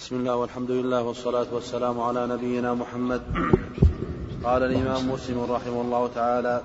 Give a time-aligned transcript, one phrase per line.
[0.00, 3.22] بسم الله والحمد لله والصلاة والسلام على نبينا محمد.
[4.44, 6.60] قال الإمام مسلم رحمه الله تعالى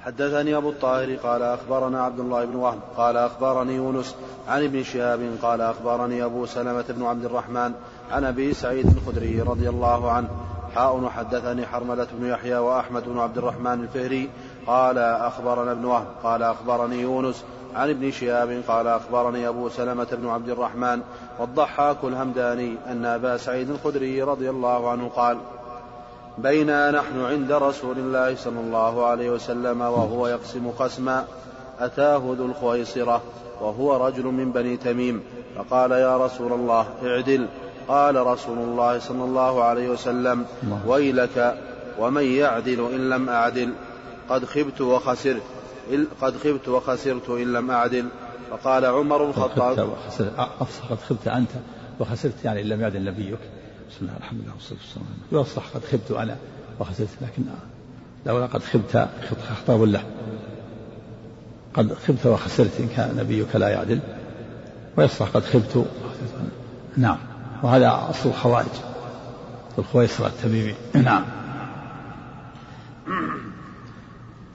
[0.00, 4.16] حدثني أبو الطاهر قال أخبرنا عبد الله بن وهب قال أخبرني يونس
[4.48, 7.72] عن ابن شهاب قال أخبرني أبو سلمة بن عبد الرحمن
[8.10, 10.28] عن أبي سعيد الخدري رضي الله عنه
[10.74, 14.30] حاء حدثني حرملة بن يحيى وأحمد بن عبد الرحمن الفهري
[14.66, 17.44] قال أخبرنا ابن وهب قال أخبرني يونس
[17.76, 21.00] عن ابن شهاب قال أخبرني أبو سلمة بن عبد الرحمن
[21.38, 25.38] والضحاك الهمداني أن أبا سعيد الخدري رضي الله عنه قال
[26.38, 31.24] بينا نحن عند رسول الله صلى الله عليه وسلم وهو يقسم قسما
[31.80, 33.22] أتاه ذو الخويصرة
[33.60, 35.22] وهو رجل من بني تميم
[35.56, 37.46] فقال يا رسول الله اعدل.
[37.88, 40.44] قال رسول الله صلى الله عليه وسلم
[40.86, 41.58] ويلك
[41.98, 43.72] ومن يعدل إن لم أعدل؟
[44.28, 45.42] قد خبت وخسرت.
[46.20, 48.08] قد خبت وخسرت إن لم أعدل.
[48.50, 49.96] فقال عمر الخطاب
[50.90, 51.50] قد خبت أنت
[52.00, 53.38] وخسرت يعني إن لم يعدل نبيك.
[53.90, 56.36] بسم الله الرحمن الرحيم والصلاة والسلام يصلح قد خبت أنا
[56.80, 57.42] وخسرت لكن
[58.26, 59.08] لولا قد خبت
[59.50, 60.04] خطاب له.
[61.74, 64.00] قد خبت وخسرت إن كان نبيك لا يعدل.
[64.96, 65.86] ويصلح قد خبت
[66.96, 67.18] نعم.
[67.62, 68.66] وهذا أصل الخوارج.
[69.78, 70.74] الخويصرة التميمي.
[70.94, 71.24] نعم.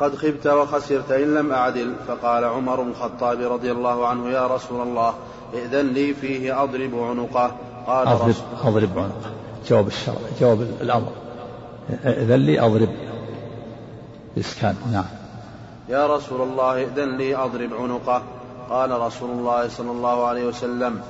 [0.02, 1.94] قد خبت وخسرت إن لم أعدل.
[2.08, 5.14] فقال عمر بن الخطاب رضي الله عنه يا رسول الله
[5.54, 7.52] ائذن لي فيه أضرب عنقه.
[7.88, 9.32] قال أضرب, أضرب عنقه.
[9.68, 11.12] جواب الشرع جواب الأمر.
[12.06, 12.90] ائذن لي أضرب.
[14.40, 15.06] إسكان نعم.
[15.90, 18.22] يا رسول الله ائذن لي أضرب عنقه.
[18.70, 21.02] قال رسول الله صلى الله عليه وسلم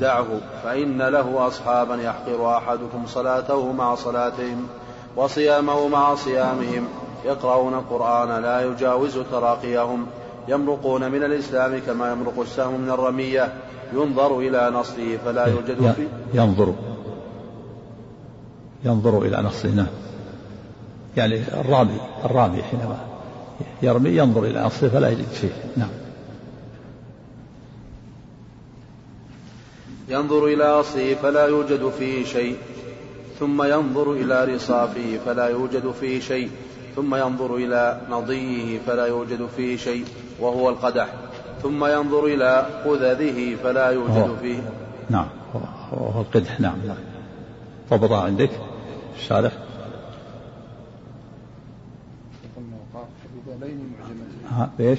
[0.00, 0.26] دعه
[0.64, 4.66] فإن له أصحابا يحقر أحدكم صلاته مع صلاتهم
[5.16, 6.88] وصيامه مع صيامهم.
[7.24, 10.06] يقرؤون القرآن لا يجاوز تراقيهم.
[10.48, 13.52] يمرقون من الإسلام كما يمرق السهم من الرمية.
[13.92, 16.08] ينظر إلى نصره فلا يوجد فيه.
[16.34, 16.74] ينظر.
[18.84, 19.86] ينظر إلى نصره نعم.
[21.16, 22.96] يعني الرامي الرامي حينما
[23.82, 25.88] يرمي ينظر إلى نصره فلا يجد شيء نعم.
[30.08, 32.56] ينظر إلى أصله فلا يوجد فيه شيء.
[33.40, 36.50] ثم ينظر إلى رصافه فلا يوجد فيه شيء.
[36.96, 40.04] ثم ينظر إلى نضيه فلا يوجد فيه شيء
[40.40, 41.08] وهو القدح.
[41.62, 44.70] ثم ينظر إلى قذذه فلا يوجد فيه.
[45.10, 45.26] نعم
[45.92, 46.60] وهو القدح.
[46.60, 46.96] نعم نعم.
[47.90, 48.50] ضبطها عندك.
[49.16, 49.52] الشارح
[53.46, 54.68] بذالين معجمتين.
[54.78, 54.98] بإيش؟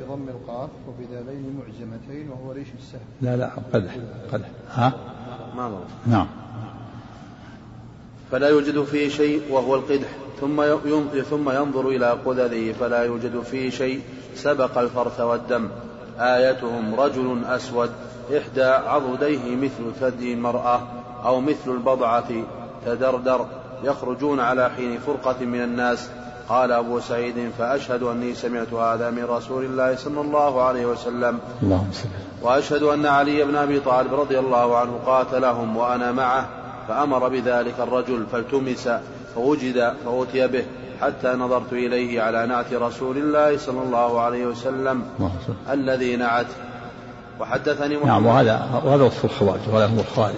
[0.00, 3.96] بضم القاف وبذالين معجمتين وهو ريش السهم لا لا قدح
[4.32, 4.48] قدح.
[4.70, 4.92] ها؟
[5.56, 6.26] ما نعم.
[8.32, 10.08] فلا يوجد فيه شيء وهو القدح
[10.40, 10.62] ثم
[11.30, 14.00] ثم ينظر إلى قذذه فلا يوجد فيه شيء
[14.34, 15.68] سبق الفرث والدم.
[16.18, 17.90] آيتهم رجل أسود
[18.36, 20.80] إحدى عضديه مثل ثدي المرأة
[21.24, 22.28] أو مثل البضعة
[22.86, 23.46] تدردر
[23.84, 26.08] يخرجون على حين فرقة من الناس.
[26.48, 31.38] قال أبو سعيد فأشهد أني سمعت هذا من رسول الله صلى الله عليه وسلم.
[31.62, 31.90] اللهم
[32.42, 36.61] وأشهد أن علي بن أبي طالب رضي الله عنه قاتلهم وأنا معه.
[36.88, 38.88] فأمر بذلك الرجل فالتمس
[39.34, 40.64] فوجد فأتي به
[41.00, 45.02] حتى نظرت إليه على نعت رسول الله صلى الله عليه وسلم
[45.70, 46.46] الذي نعت.
[47.40, 48.06] وحدثني محمد.
[48.06, 50.34] نعم وهذا وهذا وصف الخوارج وهذا هو الخوارج.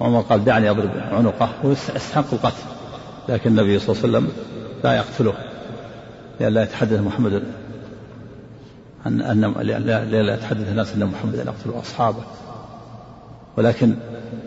[0.00, 1.48] عمر قال دعني أضرب عنقه.
[1.64, 2.62] ويستحق القتل
[3.28, 4.32] لكن النبي صلى الله عليه وسلم
[4.84, 5.34] لا يقتله
[6.40, 7.42] لئلا يتحدث محمد
[9.06, 9.54] أن أن
[10.10, 12.22] لئلا يتحدث الناس أن محمدا يقتل أصحابه.
[13.56, 13.94] ولكن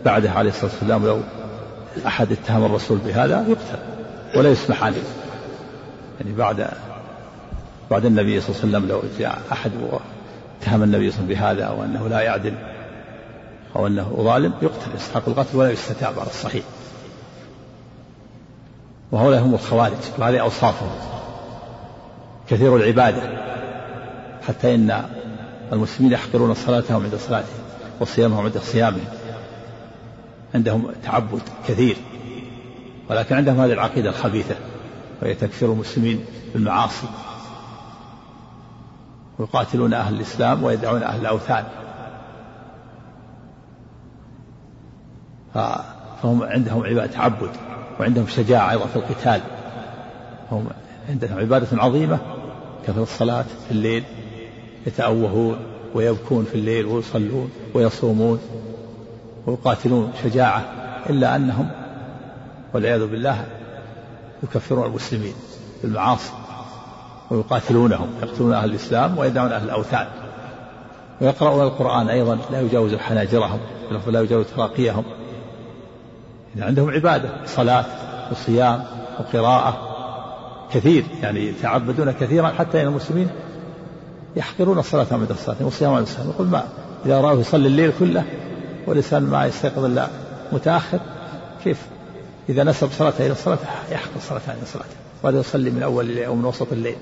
[0.04, 1.20] بعده عليه الصلاة والسلام لو
[2.06, 3.78] أحد اتهم الرسول بهذا يقتل
[4.36, 5.02] ولا يسمح عليه.
[6.20, 6.68] يعني بعد
[7.90, 9.70] بعد النبي صلى الله عليه وسلم لو جاء أحد
[10.62, 12.54] اتهم النبي صلى الله عليه وسلم بهذا أو أنه لا يعدل
[13.76, 16.64] أو أنه ظالم يقتل يستحق القتل ولا يستتاب على الصحيح.
[19.12, 20.90] وهؤلاء هم الخوارج وهذه أوصافهم.
[22.50, 23.22] كثير العبادة.
[24.48, 25.04] حتى إن
[25.72, 27.64] المسلمين يحقرون صلاتهم عند صلاتهم
[28.00, 29.04] وصيامهم عند صيامهم.
[30.54, 31.96] عندهم تعبد كثير
[33.10, 34.54] ولكن عندهم هذه العقيدة الخبيثة
[35.22, 36.24] وهي تكفير المسلمين
[36.54, 37.06] بالمعاصي
[39.38, 41.64] ويقاتلون أهل الإسلام ويدعون أهل الأوثان.
[45.54, 47.50] فهم عندهم عبادة تعبد
[48.00, 49.40] وعندهم شجاعة أيضا في القتال.
[50.50, 50.66] هم
[51.08, 52.18] عندهم عبادة عظيمة
[52.86, 54.04] كثر الصلاة في الليل
[54.86, 55.56] يتأوهون
[55.94, 58.38] ويبكون في الليل ويصلون ويصومون.
[59.46, 60.64] ويقاتلون شجاعة
[61.10, 61.68] إلا أنهم
[62.74, 63.44] والعياذ بالله
[64.42, 65.34] يكفرون المسلمين
[65.82, 66.32] بالمعاصي
[67.30, 70.06] ويقاتلونهم يقتلون أهل الإسلام ويدعون أهل الأوثان
[71.20, 73.58] ويقرؤون القرآن أيضا لا يجاوز حناجرهم
[74.06, 75.04] لا يجاوز تراقيهم.
[76.58, 77.84] عندهم عبادة صلاة
[78.30, 78.84] وصيام
[79.20, 79.94] وقراءة
[80.72, 83.28] كثير يعني يتعبدون كثيرا حتى ان المسلمين
[84.36, 86.26] يحقرون الصلاة عند الصلاة والصيام عند الصلاة.
[86.26, 86.64] يقول ما
[87.06, 88.24] إذا رآه يصلي الليل كله
[88.86, 90.08] والإنسان ما يستيقظ إلا
[90.52, 91.00] متأخر.
[91.64, 91.82] كيف؟
[92.48, 93.58] إذا نسب صلاته إلى الصلاة
[93.90, 94.84] يحقر صلاته إلى الصلاة
[95.22, 96.96] وهذا يصلي من أول الليل أو من وسط الليل.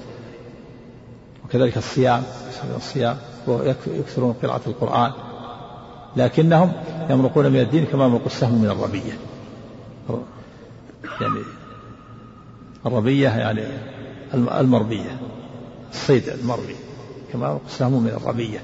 [1.44, 2.22] وكذلك الصيام
[2.76, 5.12] الصيام ويكثرون قراءة القرآن.
[6.16, 6.72] لكنهم
[7.10, 9.12] يمرقون من الدين كما يمرق السهم من الربية.
[11.20, 11.40] يعني
[12.86, 13.62] الربية يعني
[14.34, 15.20] المربية
[15.92, 16.76] الصيد المربي
[17.32, 18.62] كما سهم من الربية.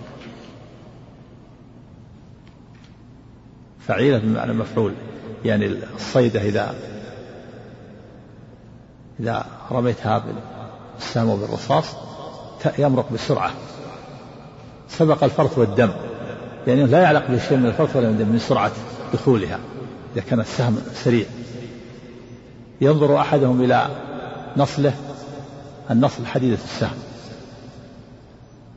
[3.88, 4.93] فعيلة بمعنى مفعول
[5.44, 6.75] يعني الصيدة إذا
[9.20, 10.25] إذا رميتها
[10.99, 11.85] بالسهم وبالرصاص
[12.79, 13.50] يمرق بسرعة.
[14.88, 15.90] سبق الفرط والدم
[16.67, 18.73] يعني لا يعلق بشيء من الفرط ولا من الدم من سرعة
[19.12, 19.58] دخولها
[20.14, 21.26] إذا كان السهم سريع.
[22.81, 23.87] ينظر أحدهم إلى
[24.56, 24.93] نصله
[25.91, 26.96] النصل حديدة السهم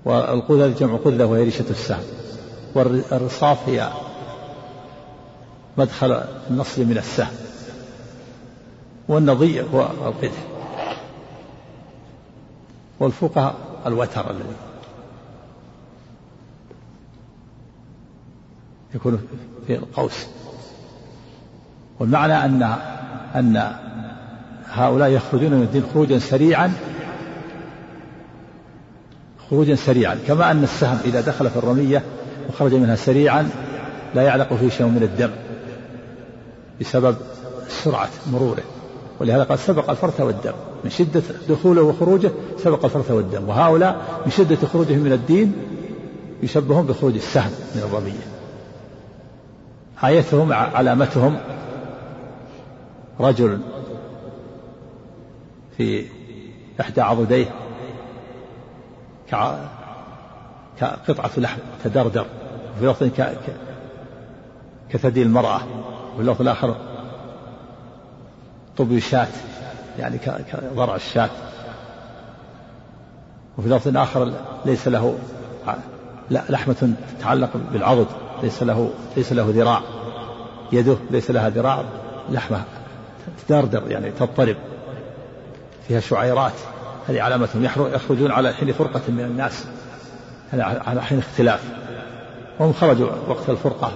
[0.06, 2.04] والقذة جمع قذة وهي ريشة السهم
[2.76, 3.90] والرصاف هي
[5.78, 7.34] مدخل النصل من السهم
[9.08, 10.32] والنضي هو القدح
[13.00, 14.56] والفقهاء الوتر الذي
[18.96, 19.28] يكون
[19.68, 20.26] في القوس.
[22.00, 22.64] والمعنى أن
[23.36, 23.76] أن
[24.70, 26.74] هؤلاء يخرجون من الدين خروجا سريعا
[29.50, 30.18] خروجا سريعا.
[30.28, 32.04] كما أن السهم إذا دخل في الرمية
[32.50, 33.50] وخرج منها سريعا
[34.16, 35.32] لا يعلق فيه شيء من الدم.
[36.82, 37.16] بسبب
[37.70, 38.64] سرعة مروره.
[39.20, 40.54] ولهذا قال سبق الفرث والدم.
[40.84, 43.50] من شدة دخوله وخروجه سبق الفرث والدم.
[43.50, 45.54] وهؤلاء من شدة خروجهم من الدين
[46.44, 48.28] يشبهون بخروج السهم من الرمية
[50.04, 51.38] آيتهم علامتهم
[53.20, 53.60] رجل
[55.78, 56.06] في
[56.82, 57.46] إحدى عضديه
[60.80, 62.26] كقطعة لحم تدردر
[62.78, 63.10] وفي لفظ
[64.90, 65.62] كثدي المرأة.
[66.14, 66.76] وفي اللفظ الآخر
[68.78, 69.28] طبي شاة
[70.00, 70.18] يعني
[70.74, 71.30] كضرع الشاة.
[73.58, 74.34] وفي لفظ آخر
[74.66, 75.18] ليس له
[76.32, 78.08] لحمة تتعلق بالعضد
[78.44, 79.82] ليس له ليس له ذراع.
[80.72, 81.84] يده ليس لها ذراع
[82.30, 82.64] لحمة
[83.48, 84.56] تدردر يعني تضطرب.
[85.88, 86.54] فيها شعيرات.
[87.08, 89.66] هذه علامتهم يخرجون على حين فرقة من الناس.
[90.54, 91.64] على حين اختلاف.
[92.60, 93.92] وهم خرجوا وقت الفرقة.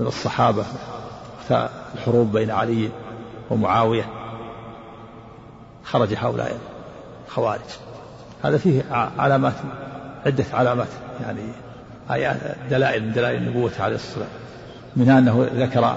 [0.00, 0.64] من الصحابة
[1.94, 2.90] الحروب بين علي
[3.50, 4.06] ومعاوية
[5.84, 6.58] خرج هؤلاء
[7.26, 7.60] الخوارج.
[8.42, 8.82] هذا فيه
[9.18, 9.52] علامات
[10.26, 10.88] عدة علامات
[11.22, 11.40] يعني
[12.10, 12.36] آيات
[12.70, 14.26] دلائل من دلائل النبوة عليه الصلاة
[14.96, 15.96] منها أنه ذكر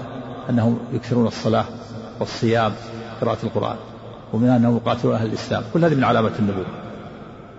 [0.50, 1.64] أنهم يكثرون الصلاة
[2.20, 2.72] والصيام
[3.20, 3.76] قراءة القرآن
[4.32, 5.62] ومنها أنهم يقاتلون أهل الإسلام.
[5.74, 6.66] كل هذه من علامة النبوة.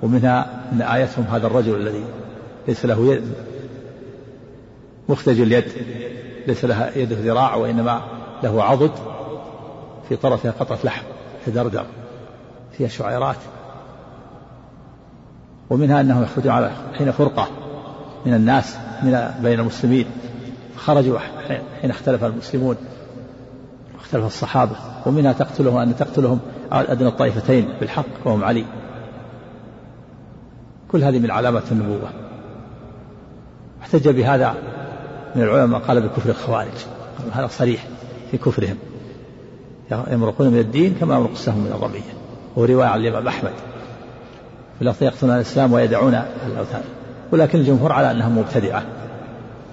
[0.02, 2.04] ومنها أن آيتهم هذا الرجل الذي
[2.68, 3.34] ليس له يد
[5.10, 5.66] مختج اليد
[6.48, 8.02] ليس لها يده ذراع وإنما
[8.44, 8.92] له عضد
[10.10, 11.04] في طرفها قطعة لحم
[11.46, 11.86] تدردر
[12.78, 13.36] فيها شعيرات.
[15.70, 17.48] ومنها أنهم يخرجون على حين فرقة
[18.26, 20.06] من الناس من بين المسلمين.
[20.78, 21.20] خرجوا
[21.82, 22.76] حين اختلف المسلمون
[23.96, 24.76] واختلف الصحابة.
[25.06, 26.40] ومنها تقتلهم أن تقتلهم
[26.72, 28.66] أدنى الطائفتين بالحق وهم علي.
[30.92, 32.10] كل هذه من علامات النبوة.
[33.82, 34.56] احتج بهذا
[35.36, 36.86] من العلماء قال بكفر الخوارج.
[37.32, 37.88] هذا صريح
[38.32, 38.78] في كفرهم.
[40.12, 42.14] يمرقون من الدين كما يمرق السهم من الرمية
[42.56, 43.52] وهو رواية عن الإمام أحمد.
[44.80, 46.84] في لفظ يقتلون الإسلام ويدعون الأوثان.
[47.32, 48.84] ولكن الجمهور على أنهم مبتدعة.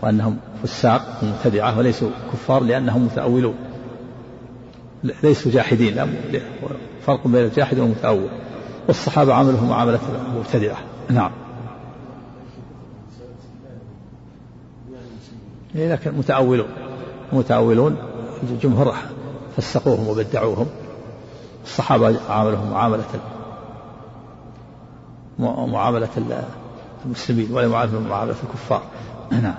[0.03, 3.55] وأنهم فساق مبتدعة وليسوا كفار لأنهم متأولون.
[5.23, 6.15] ليسوا جاحدين.
[7.07, 8.29] فرق بين الجاحد والمتأول.
[8.89, 10.01] والصحابة عملهم معاملة
[10.33, 10.79] المبتدعة
[11.11, 11.31] نعم.
[15.75, 16.69] لكن متأولون
[17.33, 17.97] متأولون
[18.43, 18.95] الجمهور
[19.57, 20.67] فسقوهم وبدعوهم.
[21.65, 23.05] الصحابة عاملهم معاملة
[25.39, 26.09] معاملة
[27.05, 28.83] المسلمين ولا معاملة معاملة الكفار.
[29.43, 29.55] نعم.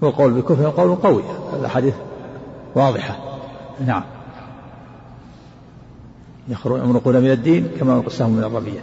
[0.00, 1.22] والقول بكفر قول قوي
[1.60, 1.94] الأحاديث
[2.74, 3.16] واضحة.
[3.86, 4.02] نعم.
[6.48, 8.80] يمرقون من الدين كما يمرق من الرمية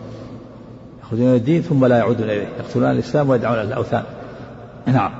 [1.03, 4.03] يخرجون من الدين ثم لا يعودون إليه يقتلون الإسلام ويدعون الأوثان.
[4.87, 5.11] نعم.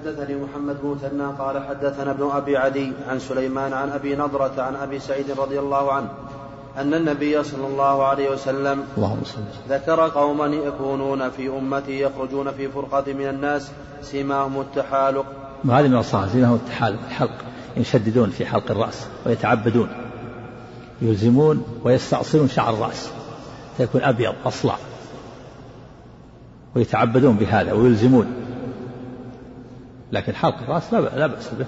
[0.00, 4.76] وحدثني محمد بن مثنى قال حدثنا ابن أبي عدي عن سليمان عن أبي نضرة عن
[4.76, 6.08] أبي سعيد رضي الله عنه
[6.78, 8.84] أن النبي صلى الله عليه وسلم
[9.68, 13.70] ذكر قوما يكونون في أمتي يخرجون في فرقة من الناس
[14.02, 15.26] سيماهم التحالق.
[15.64, 17.38] وهذه من الصلاة سيماهم التحالق الحلق
[17.76, 19.88] يشددون في حلق الرأس ويتعبدون
[21.02, 23.10] يلزمون ويستأصلون شعر الرأس
[23.76, 24.76] فيكون أبيض أصلع
[26.76, 28.49] ويتعبدون بهذا ويلزمون.
[30.12, 31.66] لكن حلق الرأس لا بأس به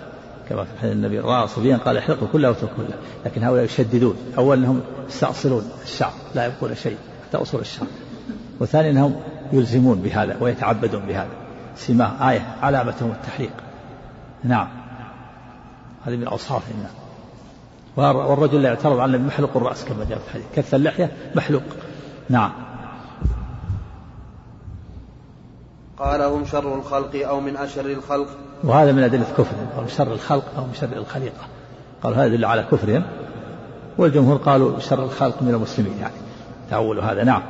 [0.48, 2.94] كما في حديث النبي رأى صبيا قال احلقه كله واتركه كله
[3.26, 4.16] لكن هؤلاء يشددون.
[4.38, 6.96] أولا أنهم يستأصلون الشعر لا يبقون شيء
[7.28, 7.86] حتى أصول الشعر.
[8.60, 9.20] وثانيا أنهم
[9.52, 11.30] يلزمون بهذا ويتعبدون بهذا
[11.76, 13.52] سماه آية علامتهم التحليق.
[14.44, 14.68] نعم.
[16.06, 16.86] هذه من أوصافهم
[17.96, 20.46] والرجل لا يعترض على محلق الرأس كما جاء في الحديث.
[20.54, 21.62] كف اللحية محلوق.
[22.28, 22.52] نعم.
[26.02, 28.26] قال هم شر الخلق أو من أشر الخلق.
[28.64, 31.44] وهذا من أدلة كفرهم قالوا شر الخلق أو من شر الخليقة.
[32.02, 33.02] قالوا هذا يدل على كفرهم.
[33.98, 36.14] والجمهور قالوا شر الخلق من المسلمين يعني.
[36.70, 37.42] تأولوا هذا نعم.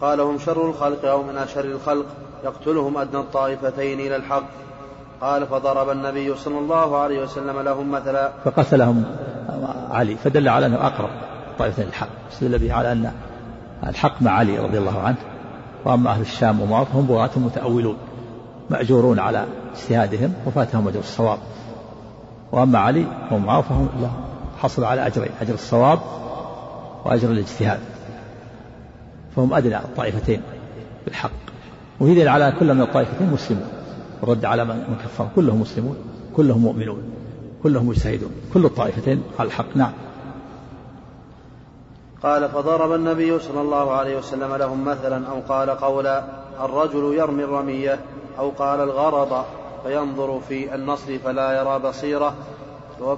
[0.00, 2.06] قال هم شر الخلق أو من أشر الخلق.
[2.44, 4.48] يقتلهم أدنى الطائفتين إلى الحق.
[5.20, 8.32] قال فضرب النبي صلى الله عليه وسلم لهم مثلا.
[8.44, 9.04] فقتلهم
[9.90, 10.16] علي.
[10.16, 11.10] فدل على أنه أقرب
[11.58, 12.08] طائفتين الحق.
[12.32, 13.12] استدل به على أن
[13.86, 15.16] الحق مع علي رضي الله عنه.
[15.88, 17.96] وأما أهل الشام ومعاذ هم بغاة متأولون
[18.70, 21.38] مأجورون على اجتهادهم وفاتهم أجر الصواب.
[22.52, 23.88] وأما علي ومعاذ فهم
[24.58, 25.98] حصلوا على أجرين أجر الصواب
[27.04, 27.78] وأجر الاجتهاد.
[29.36, 30.42] فهم أدنى الطائفتين
[31.04, 31.30] بالحق.
[32.00, 33.68] وهي على كل من الطائفتين مسلمون.
[34.20, 35.96] والرد على من كفر كلهم مسلمون
[36.36, 37.02] كلهم مؤمنون
[37.62, 38.30] كلهم مجتهدون.
[38.54, 39.76] كل الطائفتين على الحق.
[39.76, 39.92] نعم.
[42.22, 46.24] قال فضرب النبي صلى الله عليه وسلم لهم مثلا أو قال قولا
[46.60, 48.00] الرجل يرمي الرمية
[48.38, 49.44] أو قال الغرض
[49.86, 52.34] فينظر في النصر فلا يرى بصيرة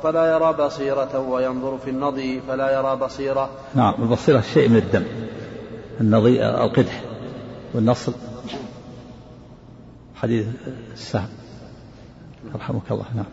[0.02, 3.50] فلا يرى بصيرة وينظر في النضي فلا يرى بصيرة.
[3.74, 5.04] نعم البصيرة شيء من الدم.
[6.00, 7.02] النضي القدح
[7.74, 8.12] والنصر.
[10.14, 10.46] حديث
[10.92, 11.28] السهم.
[12.54, 13.24] يرحمك الله نعم.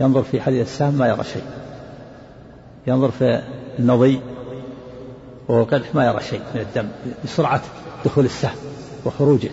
[0.00, 1.44] ينظر في حديث السهم ما يرى شيء.
[2.86, 3.42] ينظر في
[3.78, 4.20] النضي
[5.48, 6.88] وهو القدح ما يرى شيء من الدم
[7.24, 7.62] بسرعة
[8.04, 8.56] دخول السهم
[9.04, 9.50] وخروجه.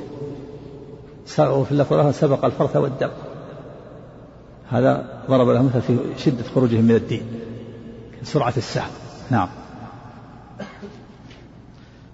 [1.39, 3.09] وفي اللفظ سبق الفرث والدم.
[4.69, 7.23] هذا ضرب له مثل في شدة خروجهم من الدين
[8.23, 8.91] سرعة السهم.
[9.29, 9.49] نعم.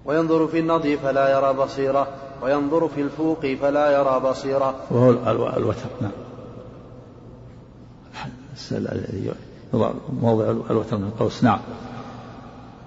[0.06, 2.08] وينظر في النضي فلا يرى بصيرة
[2.42, 4.76] وينظر في الفوق فلا يرى بصيرة.
[4.92, 5.10] وهو
[5.58, 6.12] الوتر نعم.
[8.72, 9.32] الذي
[10.22, 11.60] موضع الوتر من القوس نعم.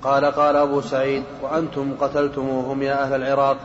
[0.04, 3.56] قال قال أبو سعيد وأنتم قتلتموهم يا أهل العراق.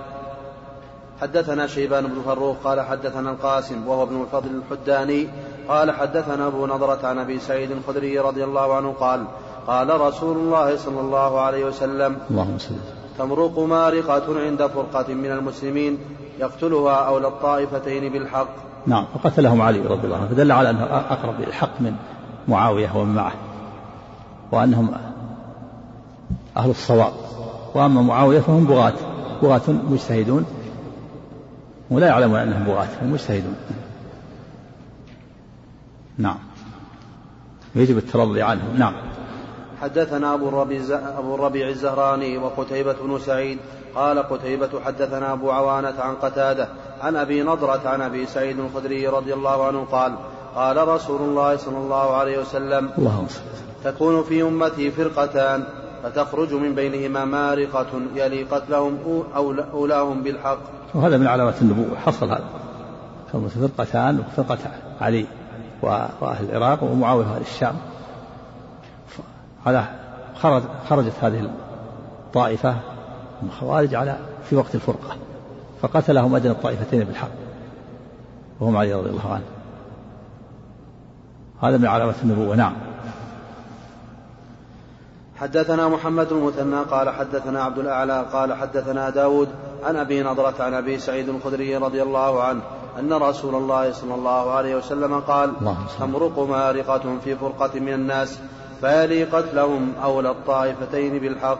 [1.21, 5.27] حدثنا شيبان بن فروخ قال حدثنا القاسم وهو ابن الفضل الحداني
[5.67, 9.25] قال حدثنا أبو نضرة عن أبي سعيد الخدري رضي الله عنه قال
[9.67, 12.75] قال رسول الله صلى الله عليه وسلم اللهم صل
[13.17, 15.97] تمرق مارقة عند فرقة من المسلمين
[16.39, 18.49] يقتلها أولى الطائفتين بالحق.
[18.87, 21.95] نعم فقتلهم علي رضي الله عنه فدل على أنه أقرب للحق من
[22.47, 23.33] معاوية ومن معه
[24.51, 24.93] وأنهم
[26.57, 27.13] أهل الصواب.
[27.75, 28.93] وأما معاوية فهم بغاة.
[29.41, 30.45] بغاة مجتهدون.
[31.89, 33.55] ولا يعلمون أنهم بغاة هم مجتهدون.
[36.17, 36.38] نعم.
[37.75, 38.77] يجب الترضي عنهم.
[38.77, 38.93] نعم.
[39.81, 40.79] حدثنا أبو الربيع,
[41.17, 43.57] أبو الربيع الزهراني وقتيبة بن سعيد.
[43.95, 46.67] قال قتيبة حدثنا أبو عوانة عن قتادة
[47.01, 50.15] عن أبي نضرة عن أبي سعيد الخدري رضي الله عنه قال
[50.55, 53.27] قال رسول الله صلى الله عليه وسلم اللهم
[53.83, 55.63] تكون في أمتي فرقتان
[56.03, 58.98] فتخرج من بينهما مارقة يلي قتلهم
[59.74, 60.60] أولاهم بالحق.
[60.93, 62.43] وهذا من علامات النبوة حصل هذا.
[63.31, 64.57] كون فرقتان وفرقة
[65.01, 65.25] علي
[65.81, 67.75] وأهل العراق ومعاوية وأهل الشام.
[69.65, 69.86] على
[70.36, 71.50] خرج خرجت هذه
[72.25, 72.72] الطائفة
[73.41, 74.17] من الخوارج على
[74.50, 75.17] في وقت الفرقة
[75.81, 77.31] فقتلهم أدنى الطائفتين بالحق.
[78.60, 79.43] وهم علي رضي الله عنه.
[81.62, 82.74] هذا من علامات النبوة نعم.
[85.43, 89.50] حدثنا محمد المثنى قال حدثنا عبد الأعلى قال حدثنا داود
[89.83, 92.62] عن أبي نضرة عن أبي سعيد الخدري رضي الله عنه
[93.00, 95.51] أن رسول الله صلى الله عليه وسلم قال
[96.00, 98.39] تمرق مارقة في فرقة من الناس
[98.81, 101.59] فيلي قتلهم أولى الطائفتين بالحق.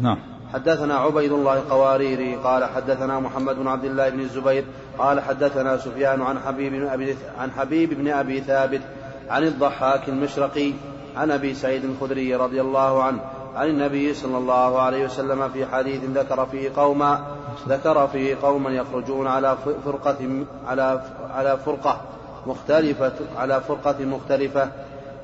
[0.00, 0.18] نعم.
[0.52, 4.64] حدثنا عبيد الله القواريري قال حدثنا محمد بن عبد الله بن الزبير
[4.98, 8.80] قال حدثنا سفيان عن حبيب بن أبي عن حبيب بن أبي ثابت
[9.28, 10.72] عن الضحاك المشرقي
[11.16, 13.20] عن أبي سعيد الخدري رضي الله عنه
[13.56, 17.20] عن النبي صلى الله عليه وسلم في حديث ذكر فيه قوما
[17.68, 21.02] ذكر فيه قوما يخرجون على فرقة على
[21.34, 22.00] على فرقة
[22.46, 24.70] مختلفة على فرقة مختلفة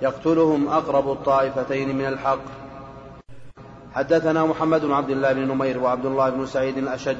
[0.02, 2.38] يقتلهم أقرب الطائفتين من الحق.
[3.94, 7.16] حدثنا محمد بن عبد الله بن نمير وعبد الله بن سعيد الأشج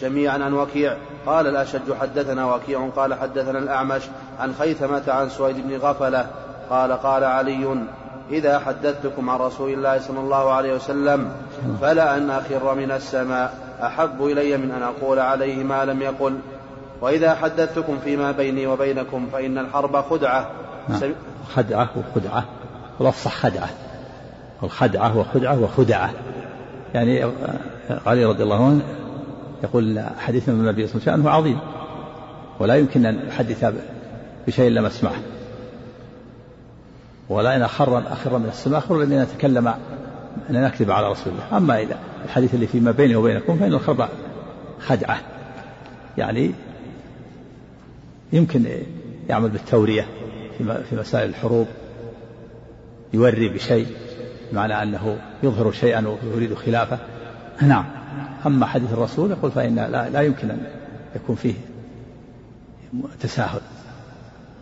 [0.00, 0.96] جميعا عن وكيع.
[1.26, 4.02] قال الأشج حدثنا وكيع قال حدثنا الأعمش
[4.40, 6.30] عن خيثمة عن سويد بن غفلة
[6.70, 7.84] قال قال علي
[8.30, 11.32] إذا حدثتكم عن رسول الله صلى الله عليه وسلم
[11.80, 13.54] فلا أن أخر من السماء.
[13.82, 16.38] أحب إلي من أن أقول عليه ما لم يقل.
[17.00, 20.50] وإذا حدثتكم فيما بيني وبينكم فإن الحرب خدعة.
[20.88, 21.00] نعم.
[21.54, 22.44] خدعة وخدعة.
[22.98, 23.68] والأفصح خدعة.
[24.62, 26.10] الخدعة وخدعة وخدعة.
[26.94, 27.24] يعني
[28.06, 28.80] علي رضي الله عنه
[29.64, 31.58] يقول حديث من النبي صلى الله عليه وسلم عظيم.
[32.60, 33.72] ولا يمكن أن يحدث
[34.46, 35.16] بشيء لم أسمعه.
[37.30, 41.56] ولا إن أخر أخر من السماء أخر أن نتكلم أن نكذب على رسول الله.
[41.56, 44.08] أما إذا الحديث اللي فيما بيني وبينكم فإن الخبر
[44.80, 45.20] خدعة.
[46.18, 46.50] يعني
[48.32, 48.66] يمكن
[49.28, 50.06] يعمل بالتورية
[50.58, 51.66] في مسائل الحروب
[53.14, 53.86] يوري بشيء
[54.52, 56.98] معنى أنه يظهر شيئا ويريد خلافه.
[57.62, 57.84] نعم.
[58.46, 60.60] أما حديث الرسول يقول فإن لا, لا يمكن أن
[61.16, 61.54] يكون فيه
[63.20, 63.60] تساهل.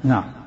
[0.04, 0.37] نعم.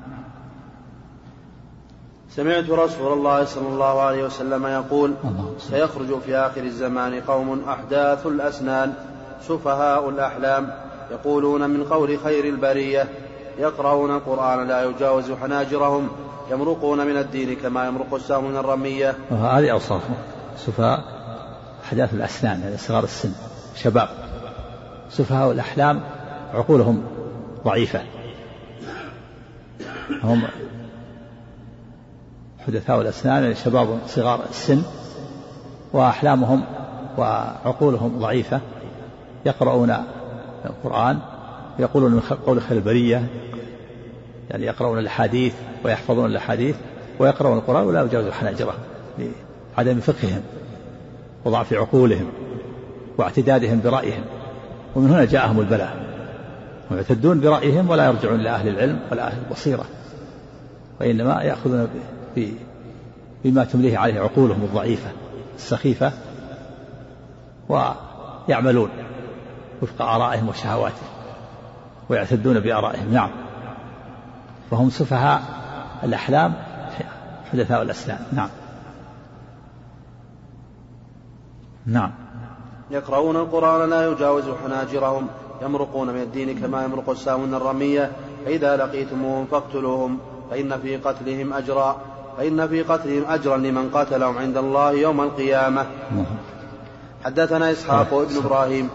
[2.36, 5.14] سمعت رسول الله صلى الله عليه وسلم يقول
[5.58, 8.94] سيخرج في آخر الزمان قوم أحداث الأسنان
[9.48, 10.74] سفهاء الأحلام
[11.10, 13.08] يقولون من قول خير البرية
[13.58, 16.08] يقرؤون القرآن لا يجاوز حناجرهم
[16.50, 19.14] يمرقون من الدين كما يمرق السهم من الرمية.
[19.30, 20.16] وهذه أوصافهم
[20.56, 21.04] سفهاء
[21.84, 23.32] أحداث الأسنان يعني صغار السن
[23.76, 24.08] شباب.
[25.10, 26.00] سفهاء الأحلام
[26.54, 27.02] عقولهم
[27.64, 28.00] ضعيفة.
[30.22, 30.42] هم
[32.66, 34.82] حدثاء الأسنان يعني شباب صغار السن
[35.92, 36.64] وأحلامهم
[37.18, 38.60] وعقولهم ضعيفة
[39.46, 39.94] يقرؤون
[40.64, 41.18] القرآن
[41.78, 43.26] يقولون من قول خير البرية
[44.50, 45.54] يعني يقرؤون الأحاديث
[45.84, 46.76] ويحفظون الأحاديث
[47.18, 48.78] ويقرؤون القرآن ولا يجاوز حناجرهم
[49.78, 50.42] لعدم فقههم
[51.44, 52.26] وضعف عقولهم
[53.18, 54.24] واعتدادهم برأيهم.
[54.96, 55.96] ومن هنا جاءهم البلاء.
[56.90, 59.84] ويعتدون برأيهم ولا يرجعون إلى أهل العلم ولا أهل البصيرة
[61.00, 61.88] وإنما يأخذون
[63.44, 65.10] بما تمليه عليه عقولهم الضعيفة
[65.56, 66.12] السخيفة
[67.68, 68.90] ويعملون
[69.82, 71.08] وفق آرائهم وشهواتهم
[72.08, 73.12] ويعتدون بآرائهم.
[73.12, 73.30] نعم.
[74.70, 75.42] وهم سفهاء
[76.02, 76.54] الأحلام
[77.52, 78.18] حدثاء الأسلام.
[78.32, 78.48] نعم.
[81.86, 82.10] نعم.
[82.90, 85.26] يقرؤون القرآن لا يجاوز حناجرهم
[85.62, 88.12] يمرقون من الدين كما يمرق السهم من الرمية
[88.44, 90.18] فإذا لقيتموهم فاقتلوهم
[90.50, 92.00] فإن في قتلهم أجرا.
[92.36, 95.86] فإن في قتلهم أجرا لمن قتلهم عند الله يوم القيامة.
[97.24, 98.88] حدثنا إسحاق وابن إبراهيم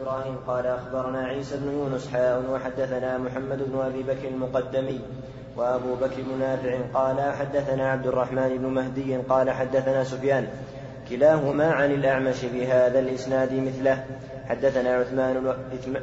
[0.00, 5.00] إبراهيم قال أخبرنا عيسى بن يونس حاء وحدثنا محمد بن أبي بكر المقدمي
[5.56, 10.48] وأبو بكر بن نافع قال حدثنا عبد الرحمن بن مهدي قال حدثنا سفيان
[11.10, 14.04] كلاهما عن الأعمش بهذا الإسناد مثله.
[14.48, 15.54] حدثنا عثمان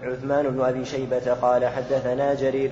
[0.04, 2.72] عثمان بن أبي شيبة قال حدثنا جرير.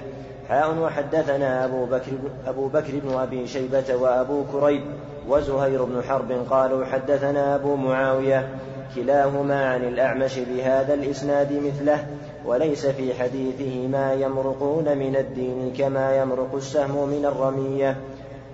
[0.50, 2.12] حاء وحدثنا أبو بكر
[2.48, 4.82] أبو بكر بن أبي شيبة وأبو كريب
[5.28, 8.48] وزهير بن حرب قالوا حدثنا أبو معاوية.
[8.96, 12.06] كلاهما عن الأعمش بهذا الإسناد مثله.
[12.46, 17.96] وليس في حديثه ما يمرقون من الدين كما يمرق السهم من الرمية.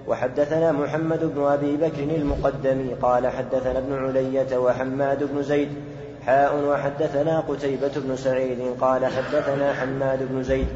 [0.08, 5.70] وحدثنا محمد بن أبي بكر المقدمي قال حدثنا ابن علية وحماد بن زيد
[6.26, 10.68] حاء وحدثنا قتيبة بن سعيد قال حدثنا حماد بن زيد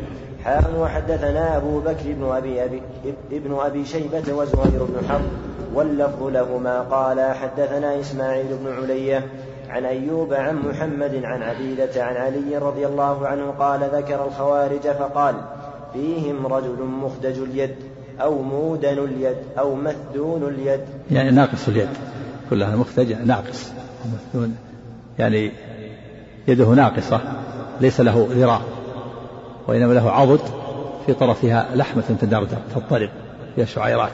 [0.44, 2.82] حاء وحدثنا أبو بكر بن أبي, أبي
[3.32, 5.26] ابن أبي شيبة وزهير بن حرب
[5.74, 9.26] واللفظ لهما قال حدثنا إسماعيل بن علية
[9.70, 15.36] عن أيوب عن محمد عن عبيدة عن علي رضي الله عنه قال ذكر الخوارج فقال
[15.94, 17.76] فيهم رجل مخدج اليد
[18.22, 20.82] أو مودن اليد أو مثدون اليد.
[21.12, 21.90] يعني ناقص اليد.
[22.50, 23.72] كلها مختج ناقص.
[24.14, 24.56] مثدون.
[25.20, 25.52] يعني
[26.48, 27.22] يده ناقصة.
[27.82, 28.62] ليس له ذراع.
[29.68, 30.42] وإنما له عضد
[31.06, 32.04] في طرفها لحمة
[32.76, 33.10] تضطرب
[33.56, 34.12] فيها شعيرات.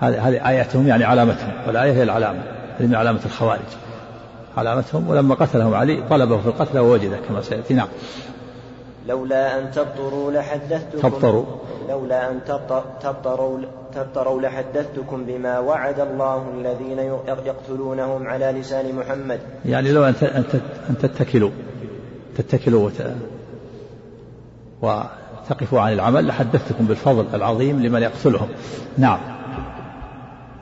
[0.00, 1.52] هذه هذه آياتهم يعني علامتهم.
[1.66, 2.42] والآية هي العلامة.
[2.78, 3.60] هذه من علامة الخوارج.
[4.56, 5.08] علامتهم.
[5.08, 7.74] ولما قتلهم علي طلبه في القتل ووجده كما سيأتي.
[7.74, 7.88] نعم.
[9.08, 11.44] لولا أن تبطروا لحدثتكم تبطروا.
[11.88, 12.40] لولا أن
[13.02, 13.58] تبطروا
[13.94, 16.98] تبطروا لحدثتكم بما وعد الله الذين
[17.46, 19.40] يقتلونهم على لسان محمد.
[19.64, 20.14] يعني لو أن
[20.90, 21.50] أن تتكلوا.
[22.36, 23.02] تتكلوا وت...
[24.82, 28.48] وتقفوا عن العمل لحدثتكم بالفضل العظيم لمن يقتلهم.
[28.98, 29.39] نعم.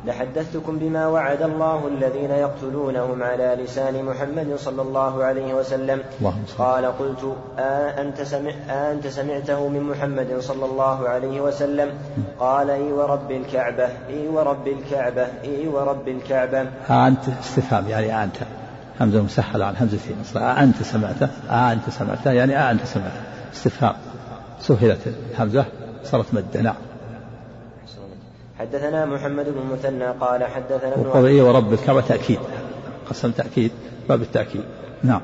[0.06, 6.00] لحدثتكم بما وعد الله الذين يقتلونهم على لسان محمد صلى الله عليه وسلم.
[6.58, 11.88] قال قلت أنت, سمع أنت سمعته من محمد صلى الله عليه وسلم.
[12.38, 16.60] قال إي ورب الكعبة إي ورب الكعبة إي ورب الكعبة.
[16.90, 18.36] أنت استفهام يعني أنت.
[19.00, 23.20] همزة مسهلة عن همزتين أصلا أنت سمعته أنت سمعته يعني أنت سمعته.
[23.52, 23.94] استفهام.
[24.60, 25.64] سهلت الهمزة
[26.04, 26.74] صارت مد نعم.
[28.58, 32.38] حدثنا محمد بن المثنى قال حدثنا ابن والطبيعي ورب الكعبة تأكيد.
[33.10, 33.70] قسم تأكيد
[34.08, 34.64] باب التأكيد.
[35.02, 35.20] نعم.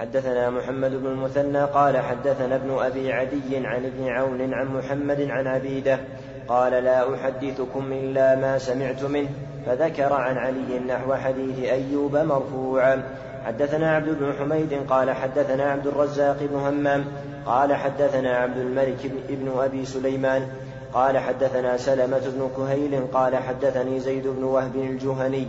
[0.00, 5.46] حدثنا محمد بن المثنى قال حدثنا ابن أبي عدي عن ابن عون عن محمد عن
[5.46, 5.98] عبيدة
[6.48, 9.28] قال لا أحدثكم إلا ما سمعت منه
[9.66, 13.02] فذكر عن علي نحو حديث أيوب مرفوعا.
[13.44, 17.04] حدثنا عبد بن حميد قال حدثنا عبد الرزاق بن همام
[17.46, 20.48] قال حدثنا عبد الملك بن أبي سليمان
[20.94, 25.46] قال حدثنا سلمة بن كهيل قال حدثني زيد بن وهب الجهني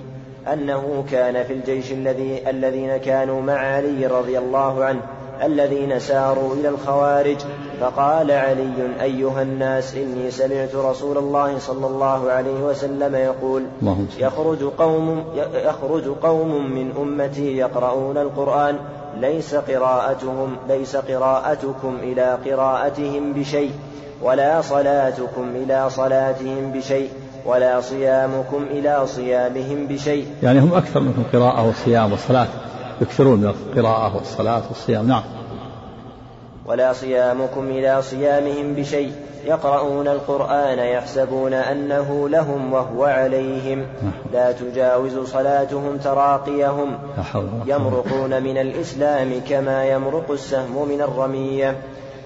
[0.54, 5.02] أنه كان في الجيش الذي الذين كانوا مع علي رضي الله عنه
[5.44, 7.38] الذين ساروا إلى الخوارج
[7.82, 13.64] فقال علي أيها الناس إني سمعت رسول الله صلى الله عليه وسلم يقول
[14.20, 18.78] يخرج قوم يخرج قوم من أمتي يقرؤون القرآن
[19.20, 23.72] ليس قراءتهم ليس قراءتكم إلى قراءتهم بشيء.
[24.22, 27.10] ولا صلاتكم إلى صلاتهم بشيء
[27.46, 30.28] ولا صيامكم إلى صيامهم بشيء.
[30.44, 32.48] يعني هم أكثر منكم قراءة وصيام وصلاة
[33.02, 35.24] يكثرون من القراءة والصلاة والصيام نعم.
[36.66, 39.12] ولا صيامكم إلى صيامهم بشيء
[39.46, 43.80] يقرؤون القرآن يحسبون أنه لهم وهو عليهم.
[43.80, 44.12] نعم.
[44.34, 46.98] لا تجاوز صلاتهم تراقيهم.
[47.66, 51.78] يمرقون من الإسلام كما يمرق السهم من الرمية.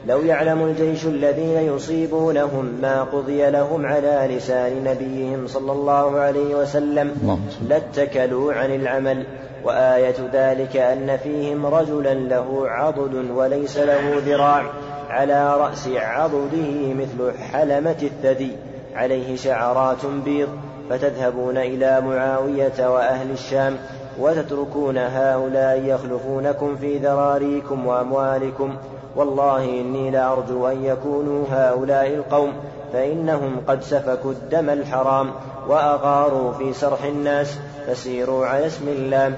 [0.07, 7.39] لو يعلم الجيش الذين يصيبونهم ما قضي لهم على لسان نبيهم صلى الله عليه وسلم
[7.67, 9.25] لاتكلوا عن العمل
[9.63, 14.63] وآية ذلك أن فيهم رجلا له عضد وليس له ذراع
[15.09, 18.51] على رأس عضده مثل حلمة الثدي
[18.95, 20.49] عليه شعرات بيض
[20.89, 23.77] فتذهبون إلى معاوية وأهل الشام
[24.19, 28.75] وتتركون هؤلاء يخلفونكم في ذراريكم وأموالكم
[29.19, 32.53] والله إني لأرجو أن يكونوا هؤلاء القوم
[32.93, 35.31] فإنهم قد سفكوا الدم الحرام
[35.67, 39.33] وأغاروا في سرح الناس فسيروا على اسم الله.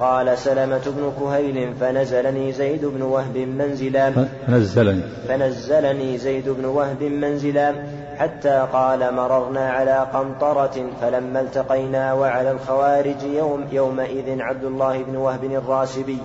[0.00, 4.10] قال سلمة بن كهيل فنزلني زيد بن وهب منزلا.
[4.46, 5.02] فنزلني.
[5.28, 7.74] فنزلني زيد بن وهب منزلا
[8.16, 15.44] حتى قال مررنا على قنطرة فلما التقينا وعلى الخوارج يوم يومئذ عبد الله بن وهب
[15.44, 16.18] الراسبي.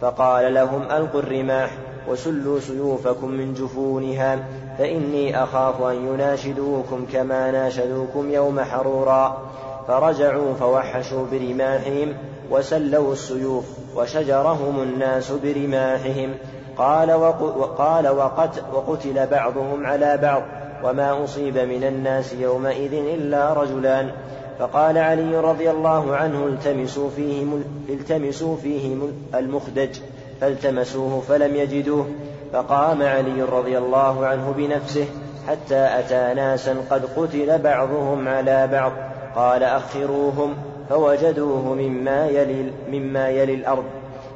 [0.00, 1.70] فقال لهم ألقوا الرماح.
[2.08, 4.38] وسلوا سيوفكم من جفونها
[4.78, 9.52] فإني أخاف أن يناشدوكم كما ناشدوكم يوم حرورا.
[9.88, 12.14] فرجعوا فوحشوا برماحهم
[12.50, 13.64] وسلوا السيوف
[13.96, 16.34] وشجرهم الناس برماحهم.
[16.78, 20.42] قال, وقال وقت وقتل بعضهم على بعض
[20.84, 24.10] وما أصيب من الناس يومئذ إلا رجلان.
[24.58, 27.44] فقال علي رضي الله عنه التمسوا فيه
[27.88, 28.96] التمسوا فيه
[29.34, 29.96] المخدج.
[30.40, 32.06] فالتمسوه فلم يجدوه
[32.52, 35.06] فقام علي رضي الله عنه بنفسه
[35.48, 38.92] حتى أتى ناسا قد قتل بعضهم على بعض
[39.36, 40.54] قال أخروهم
[40.88, 43.84] فوجدوه مما يلي, مما يلي الأرض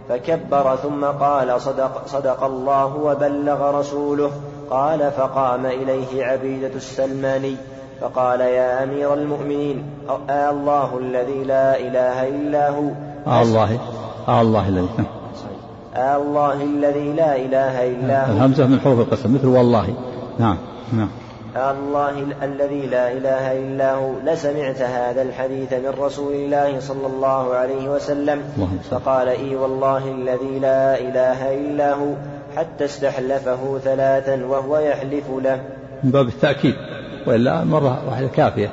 [0.09, 4.31] فكبر ثم قال صدق, صدق الله وبلغ رسوله
[4.71, 7.57] قال فقام إليه عبيدة السلماني
[8.01, 9.85] فقال يا أمير المؤمنين
[10.31, 12.91] آه الله الذي لا إله إلا هو
[13.27, 13.79] آه الله
[14.29, 14.89] آه الله الذي
[15.97, 18.33] الله الذي لا إله إلا هو.
[18.33, 19.95] الهمزة من حروف القسم مثل والله.
[20.39, 20.57] نعم
[20.93, 21.09] نعم.
[21.57, 24.13] الله الذي لا إله إلا هو.
[24.25, 28.43] لسمعت هذا الحديث من رسول الله صلى الله عليه وسلم.
[28.91, 32.15] فقال إي والله الذي لا إله إلا هو.
[32.57, 35.61] حتى استحلفه ثلاثا وهو يحلف له.
[36.05, 36.75] من باب التأكيد.
[37.27, 38.73] وإلا مرة واحدة كافية.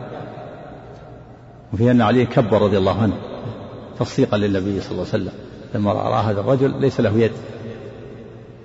[1.73, 3.13] وفي أن علي كبر رضي الله عنه.
[3.99, 5.46] تصديقا للنبي صلى الله عليه وسلم.
[5.75, 7.31] لما رأى هذا الرجل ليس له يد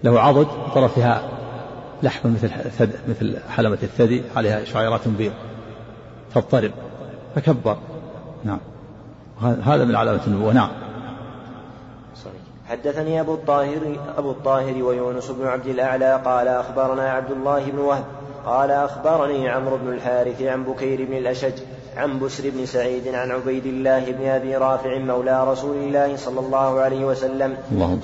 [0.04, 1.28] له عضد طرفها
[2.02, 2.50] لحم مثل
[3.08, 5.32] مثل حلمة الثدي عليها شعيرات بيض
[6.34, 6.70] تضطرب
[7.34, 7.76] فكبر.
[8.44, 8.58] نعم.
[9.40, 10.52] هذا من علامة النبوة.
[10.52, 10.70] نعم.
[12.68, 18.04] حدثني أبو الطاهر أبو الطاهر ويونس بن عبد الأعلى قال أخبرنا عبد الله بن وهب
[18.46, 21.52] قال أخبرني عمرو بن الحارث عن بكير بن الأشج
[21.96, 26.80] عن بسر بن سعيد عن عبيد الله بن أبي رافع مولى رسول الله صلى الله
[26.80, 27.56] عليه وسلم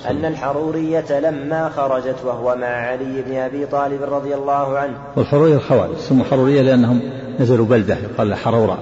[0.09, 4.97] أن الحرورية لما خرجت وهو مع علي بن أبي طالب رضي الله عنه.
[5.15, 7.01] والحرورية الخوارج سموا حرورية لأنهم
[7.39, 8.77] نزلوا بلدة يقال لها حرورة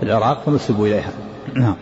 [0.00, 1.12] في العراق فنسبوا إليها.
[1.54, 1.76] نعم.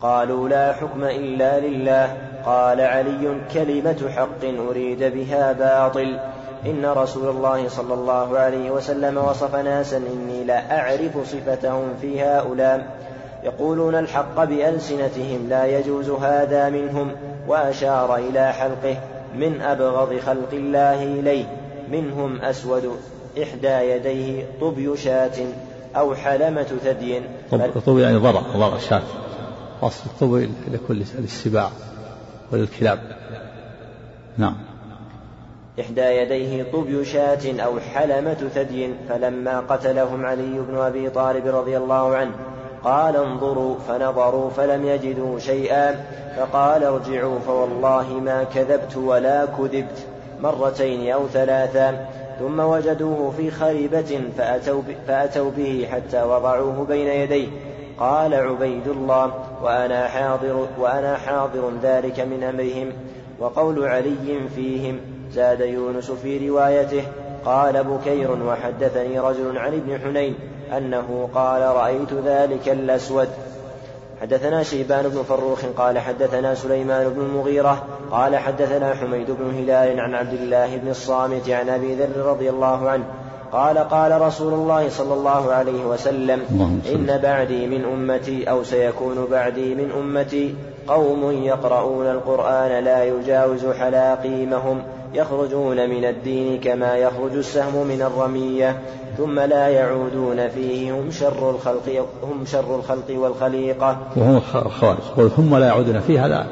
[0.00, 6.18] قالوا لا حكم إلا لله قال علي كلمة حق أريد بها باطل.
[6.66, 12.96] إن رسول الله صلى الله عليه وسلم وصف ناسا إني لا أعرف صفتهم في هؤلاء.
[13.44, 17.12] يقولون الحق بألسنتهم لا يجوز هذا منهم
[17.48, 18.96] وأشار إلى حلقه
[19.34, 21.44] من أبغض خلق الله إليه
[21.90, 22.96] منهم أسود
[23.42, 25.38] إحدى يديه طبي شاة
[25.96, 27.22] أو حلمة ثدي.
[27.86, 29.02] طبي يعني ضرع ضرع شاة.
[29.82, 31.70] أصل الطبي لكل السباع
[32.52, 32.98] وللكلاب
[34.38, 34.56] نعم.
[35.80, 42.16] إحدى يديه طبي شاة أو حلمة ثدي فلما قتلهم علي بن أبي طالب رضي الله
[42.16, 42.32] عنه
[42.84, 46.04] قال انظروا فنظروا فلم يجدوا شيئا
[46.36, 50.06] فقال ارجعوا فوالله ما كذبت ولا كذبت
[50.40, 52.06] مرتين أو ثلاثا
[52.38, 57.48] ثم وجدوه في خريبة فأتوا, فأتوا به حتى وضعوه بين يديه.
[57.98, 62.92] قال عبيد الله وأنا حاضر وأنا حاضر ذلك من أمرهم
[63.38, 65.00] وقول علي فيهم
[65.32, 67.02] زاد يونس في روايته
[67.44, 70.34] قال بكير وحدثني رجل عن ابن حنين
[70.76, 73.28] أنه قال رأيت ذلك الأسود.
[74.20, 80.14] حدثنا شيبان بن فروخ قال حدثنا سليمان بن المغيرة قال حدثنا حميد بن هلال عن
[80.14, 83.04] عبد الله بن الصامت عن أبي ذر رضي الله عنه
[83.52, 86.40] قال قال رسول الله صلى الله عليه وسلم
[86.94, 90.54] إن بعدي من أمتي أو سيكون بعدي من أمتي
[90.88, 94.82] قوم يقرؤون القرآن لا يجاوز حلاقيمهم.
[95.16, 98.78] يخرجون من الدين كما يخرج السهم من الرمية
[99.16, 103.98] ثم لا يعودون فيه هم شر الخلق هم شر الخلق والخليقة.
[104.16, 105.28] وهم الخوارج.
[105.36, 106.46] ثم لا يعودون فيه هذا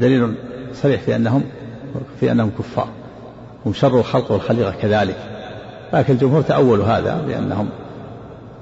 [0.00, 0.34] دليل
[0.74, 1.44] صريح في أنهم
[2.20, 2.88] في أنهم كفار.
[3.66, 5.16] هم شر الخلق والخليقة كذلك.
[5.92, 7.68] لكن الجمهور تأولوا هذا بأنهم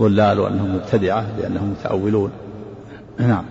[0.00, 2.30] ضلال وأنهم مبتدعة لأنهم متأولون.
[3.18, 3.44] نعم.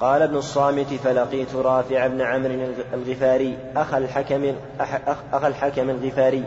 [0.00, 2.54] قال ابن الصامت فلقيت رافع بن عمرو
[2.94, 4.52] الغفاري أخا الحكم
[5.32, 6.44] أخا الحكم الغفاري.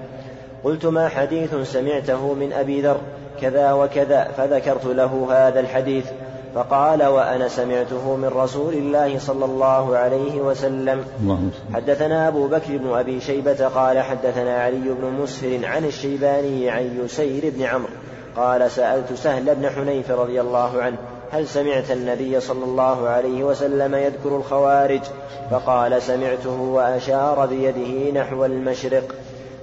[0.64, 2.98] قلت ما حديث سمعته من أبي ذر
[3.42, 6.06] كذا وكذا فذكرت له هذا الحديث.
[6.56, 11.06] فقال وأنا سمعته من رسول الله صلى الله عليه وسلم.
[11.74, 17.54] حدثنا أبو بكر بن أبي شيبة قال حدثنا علي بن مسهر عن الشيباني عن يسير
[17.56, 17.90] بن عمرو
[18.36, 20.98] قال سألت سهل بن حنيف رضي الله عنه
[21.32, 25.02] هل سمعت النبي صلى الله عليه وسلم يذكر الخوارج؟
[25.52, 29.16] فقال سمعته وأشار بيده نحو المشرق.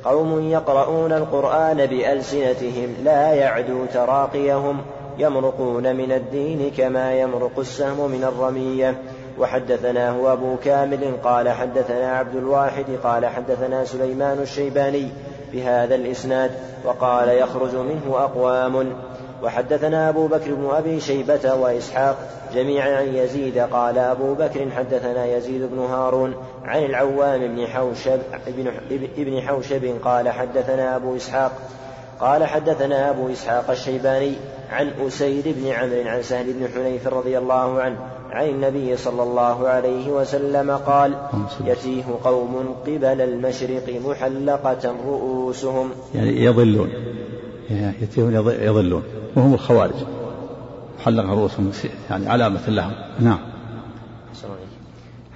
[0.05, 4.81] قوم يقرؤون القرآن بألسنتهم لا يعدو تراقيهم
[5.19, 9.03] يمرقون من الدين كما يمرق السهم من الرمية.
[9.39, 15.09] وحدثناه أبو كامل قال حدثنا عبد الواحد قال حدثنا سليمان الشيباني
[15.53, 16.51] بهذا الإسناد
[16.85, 18.93] وقال يخرج منه أقوام.
[19.43, 22.17] وحدثنا أبو بكر بن أبي شيبة وإسحاق
[22.55, 28.19] جميعا عن يزيد قال أبو بكر حدثنا يزيد بن هارون عن العوام بن حوشب
[29.19, 31.53] ابن حوشب قال حدثنا أبو إسحاق
[32.21, 34.35] قال حدثنا أبو إسحاق الشيباني
[34.71, 37.97] عن أسيد بن عمرو عن سهل بن حنيف رضي الله عنه
[38.31, 41.15] عن النبي صلى الله عليه وسلم قال
[41.65, 45.91] يتيه قوم قبل المشرق محلقة رؤوسهم.
[46.15, 46.91] يعني يضلون.
[47.71, 49.03] يتيهون يضلون.
[49.37, 49.95] وهم الخوارج.
[50.99, 51.73] محلقة رؤوسهم
[52.11, 52.93] يعني علامة لهم.
[53.21, 53.39] نعم.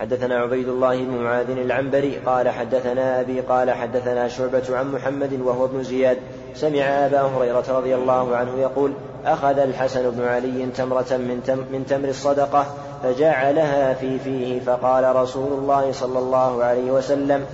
[0.00, 5.64] حدثنا عبيد الله بن معاذ العنبري قال حدثنا أبي قال حدثنا شعبة عن محمد وهو
[5.64, 6.18] ابن زياد.
[6.54, 8.92] سمع أبا هريرة رضي الله عنه يقول
[9.24, 12.66] أخذ الحسن بن علي تمرة من, تم من تمر الصدقة
[13.02, 17.44] فجعلها في فيه فقال رسول الله صلى الله عليه وسلم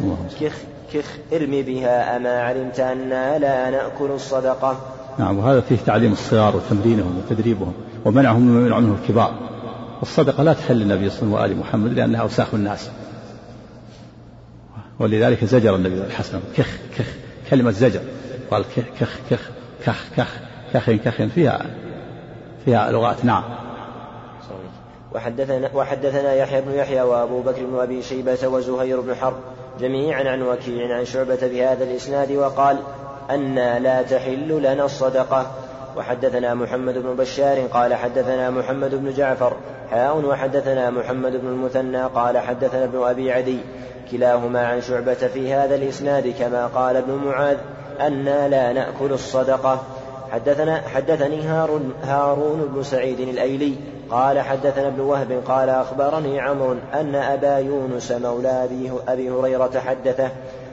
[0.41, 0.55] كخ
[0.92, 4.77] كخ ارمي بها أما علمت أنا لا نأكل الصدقة.
[5.18, 7.72] نعم وهذا فيه تعليم الصغار وتمرينهم وتدريبهم
[8.05, 9.35] ومنعهم مما يمنع عنه الكبار.
[10.03, 12.90] الصدقة لا تحل النبي صلى الله عليه وآل محمد لأنها أوساخ الناس.
[15.01, 16.68] ولذلك زجر النبي الحسن كخ
[16.99, 17.07] كخ
[17.51, 18.01] كلمة زجر.
[18.51, 19.51] قال كخ كخ كخ
[19.87, 20.29] كخ كخ
[20.75, 21.66] كخ كخ فيها
[22.64, 23.42] فيها لغات نعم.
[25.14, 29.37] وحدثنا وحدثنا يحيى بن يحيى وأبو بكر بن أبي شيبة وزهير بن حرب
[29.81, 32.79] جميعا عن وكيع عن شعبة بهذا الإسناد وقال
[33.31, 35.47] أنا لا تحل لنا الصدقة.
[35.97, 39.57] وحدثنا محمد بن بشار قال حدثنا محمد بن جعفر
[39.91, 43.59] حاء وحدثنا محمد بن المثنى قال حدثنا ابن أبي عدي.
[44.11, 47.57] كلاهما عن شعبة في هذا الإسناد كما قال ابن معاذ
[48.01, 49.83] أنا لا نأكل الصدقة.
[50.33, 53.75] حدثنا حدثني هارون, هارون بن سعيد الأيلي
[54.11, 58.69] قال حدثنا ابن وهب قال أخبرني عمرو أن أبا يونس مولى
[59.09, 60.31] أبي هريرة حدثه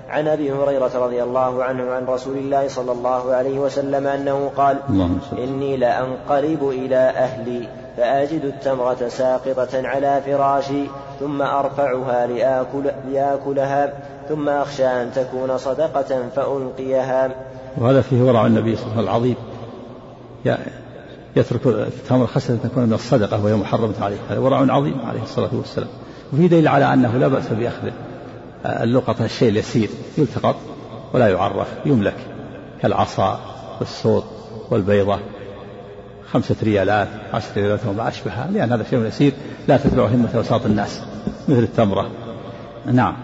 [0.10, 4.78] عن أبي هريرة رضي الله عنه عن رسول الله صلى الله عليه وسلم أنه قال
[5.38, 7.68] إني لأنقلب إلى أهلي
[7.98, 10.84] فأجد التمرة ساقطة على فراشي
[11.20, 13.94] ثم أرفعها لآكل لآكلها
[14.30, 17.32] ثم أخشى أن تكون صدقة فألقيها.
[17.78, 19.36] وهذا فيه ورع النبي صلى الله عليه وسلم العظيم.
[21.36, 25.56] يترك التمر خشية أن تكون من الصدقة وهي محرمة عليه هذا ورع عظيم عليه الصلاة
[25.56, 25.90] والسلام.
[26.34, 27.90] وفي دليل على أنه لا بأس بأخذ
[28.66, 30.56] اللقطة الشيء اليسير يلتقط
[31.14, 32.16] ولا يعرف يملك
[32.82, 33.40] كالعصا
[33.80, 34.26] والصوت
[34.70, 35.20] والبيضة
[36.32, 39.34] خمسة ريالات عشرة ريالات وما أشبهها لأن هذا شيء يسير
[39.68, 41.02] لا تتبع همة وساط الناس
[41.48, 42.12] مثل التمرة.
[42.86, 43.16] نعم.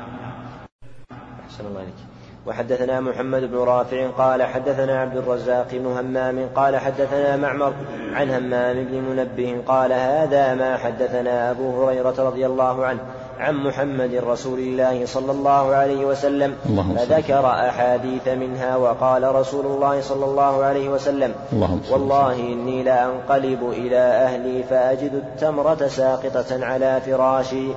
[1.46, 2.09] أحسن الله عليك
[2.50, 7.74] وحدثنا محمد بن رافع قال حدثنا عبد الرزاق بن همام قال حدثنا معمر
[8.14, 13.00] عن همام بن منبه قال هذا ما حدثنا أبو هريرة رضي الله عنه
[13.40, 16.56] عن محمد رسول الله صلى الله عليه وسلم
[16.98, 21.34] فذكر أحاديث منها وقال رسول الله صلى الله عليه وسلم
[21.92, 27.68] والله إني لأنقلب إلى أهلي فأجد التمرة ساقطة على فراشي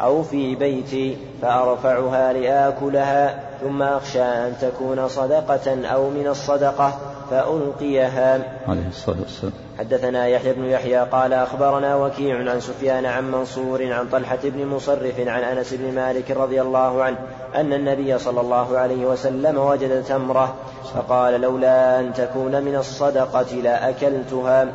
[0.00, 6.98] أو في بيتي فأرفعها لآكلها ثم أخشى أن تكون صدقة أو من الصدقة
[7.30, 8.58] فألقيها.
[8.68, 9.52] عليه الصلاة والسلام.
[9.78, 15.20] حدثنا يحيى بن يحيى قال أخبرنا وكيع عن سفيان عن منصور عن طلحة بن مصرف
[15.20, 17.16] عن أنس بن مالك رضي الله عنه
[17.54, 20.54] أن النبي صلى الله عليه وسلم وجد تمرة
[20.94, 24.66] فقال لولا أن تكون من الصدقة لأكلتها.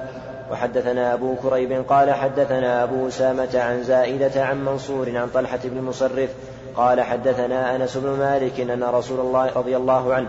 [0.52, 6.30] وحدثنا أبو كريب قال حدثنا أبو أسامة عن زائدة عن منصور عن طلحة بن مصرف
[6.76, 10.28] قال حدثنا أنس بن مالك أن رسول الله رضي الله عنه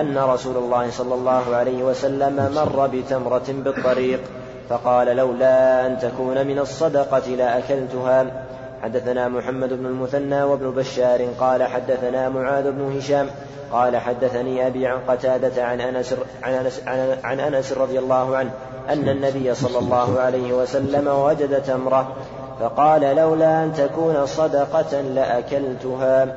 [0.00, 4.20] أن رسول الله صلى الله عليه وسلم مر بتمرة بالطريق
[4.68, 8.46] فقال لولا أن تكون من الصدقة لأكلتها
[8.82, 13.26] حدثنا محمد بن المثنى وابن بشار قال حدثنا معاذ بن هشام
[13.72, 16.82] قال حدثني أبي عن قتادة عن أنس عن انس
[17.24, 18.50] عن أنس رضي الله عنه
[18.88, 22.16] أن النبي صلى الله عليه وسلم وجد تمره
[22.60, 26.36] فقال لولا أن تكون صدقة لأكلتها.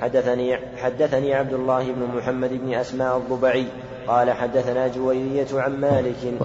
[0.00, 3.66] حدثني حدثني عبد الله بن محمد بن أسماء الضبعي
[4.06, 6.38] قال حدثنا جويرية عن مالك.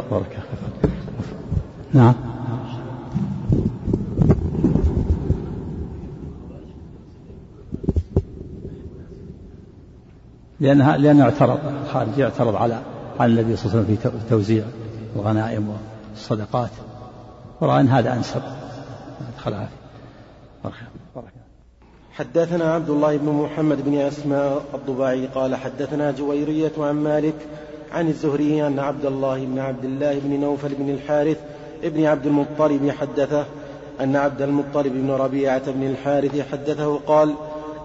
[1.93, 2.15] نعم.
[10.59, 11.59] لأنها لأنه اعترض.
[11.93, 12.81] خارج اعترض على
[13.19, 14.63] على النبي صلى الله عليه وسلم في توزيع
[15.15, 15.75] الغنائم
[16.13, 16.71] والصدقات.
[17.61, 18.41] ورأى أن هذا أنسب.
[19.35, 19.69] ادخلها
[22.11, 27.35] حدثنا عبد الله بن محمد بن أسماء الضباعي قال حدثنا جويرية عن مالك
[27.91, 31.37] عن الزهري أن عبد الله بن عبد الله بن نوفل بن الحارث
[31.83, 33.45] ابن عبد المطلب حدثه
[34.01, 37.33] أن عبد المطلب بن ربيعة بن الحارث حدثه قال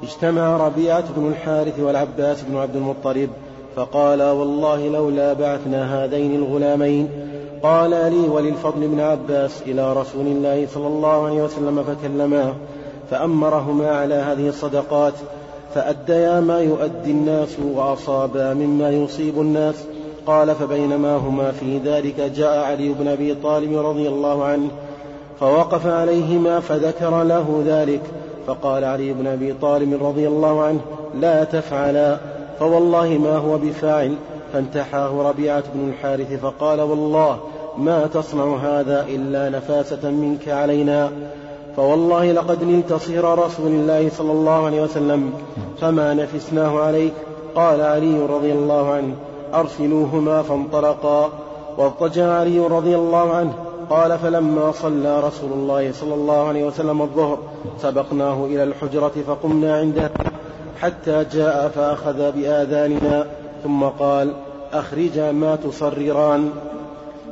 [0.03, 3.31] اجتمع ربيعة بن الحارث والعباس بن عبد المطلب
[3.77, 7.09] فقال والله لولا بعثنا هذين الغلامين.
[7.63, 12.53] قال لي وللفضل بن عباس إلى رسول الله صلى الله عليه وسلم فكلماه
[13.11, 15.15] فأمرهما على هذه الصدقات
[15.75, 19.75] فأديا ما يؤدي الناس وأصابا مما يصيب الناس.
[20.27, 24.69] قال فبينما هما في ذلك جاء علي بن أبي طالب رضي الله عنه
[25.41, 28.01] فوقف عليهما فذكر له ذلك
[28.51, 30.81] فقال علي بن أبي طالب رضي الله عنه
[31.21, 32.19] لا تفعلا
[32.59, 34.15] فوالله ما هو بفاعل.
[34.53, 37.39] فانتحاه ربيعة بن الحارث فقال والله
[37.79, 41.11] ما تصنع هذا إلا نفاسة منك علينا.
[41.77, 45.33] فوالله لقد نلت صير رسول الله صلى الله عليه وسلم
[45.81, 47.13] فما نفسناه عليك.
[47.55, 49.15] قال علي رضي الله عنه
[49.55, 51.31] أرسلوهما فانطلقا.
[51.79, 53.53] واضطجع علي رضي الله عنه
[53.91, 57.39] قال فلما صلى رسول الله صلى الله عليه وسلم الظهر
[57.83, 60.11] سبقناه إلى الحجرة فقمنا عنده
[60.81, 63.27] حتى جاء فأخذ بآذاننا
[63.65, 64.33] ثم قال
[64.73, 66.51] أخرجا ما تصرران.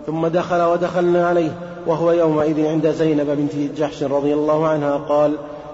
[0.06, 1.50] ثم دخل ودخلنا عليه
[1.86, 5.32] وهو يومئذ عند زينب بنت جحش رضي الله عنها قال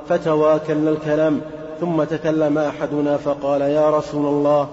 [0.08, 1.40] فتواكلنا الكلام.
[1.80, 4.68] ثم تكلم أحدنا فقال يا رسول الله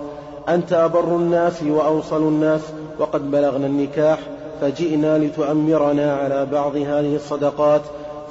[0.50, 2.62] أنت أبر الناس وأوصل الناس
[3.00, 4.20] وقد بلغنا النكاح.
[4.62, 7.82] فجئنا لتؤمرنا على بعض هذه الصدقات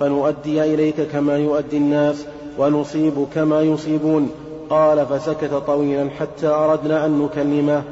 [0.00, 2.24] فنؤدي إليك كما يؤدي الناس
[2.58, 4.30] ونصيب كما يصيبون.
[4.70, 7.82] قال فسكت طويلا حتى أردنا أن نكلمه.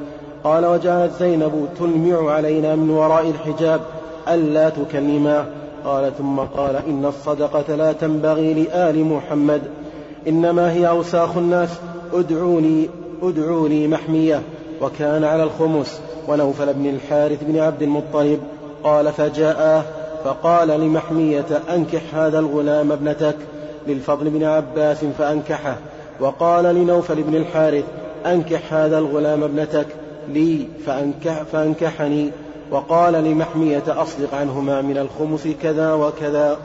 [0.44, 3.80] قال وجعلت زينب تلمع علينا من وراء الحجاب
[4.28, 5.46] ألا تكلما.
[5.84, 9.62] قال ثم قال إن الصدقة لا تنبغي لآل محمد
[10.28, 11.68] إنما هي أوساخ الناس
[12.12, 12.88] ادعوني
[13.22, 14.42] ادعوني محمية.
[14.80, 18.40] وكان على الخمس ونوفل بن الحارث بن عبد المطلب
[18.84, 19.84] قال فجاء
[20.24, 23.36] فقال لمحمية أنكح هذا الغلام ابنتك
[23.86, 25.76] للفضل بن عباس فأنكحه
[26.20, 27.84] وقال لنوفل بن الحارث
[28.26, 29.86] أنكح هذا الغلام ابنتك
[30.28, 32.30] لي فأنكح فأنكحني
[32.70, 36.56] وقال لمحمية أصدق عنهما من الخمس كذا وكذا.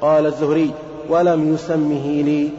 [0.00, 0.70] قال الزهري
[1.08, 2.50] ولم يسمه لي.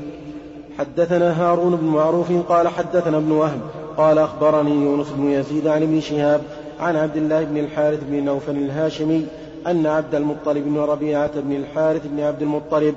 [0.80, 3.60] حدثنا هارون بن معروف قال حدثنا ابن وهب
[3.98, 6.42] قال أخبرني يونس بن يزيد عن ابن شهاب
[6.80, 9.26] عن عبد الله بن الحارث بن نوفل الهاشمي
[9.68, 12.96] أن عبد المطلب بن ربيعة بن الحارث بن عبد المطلب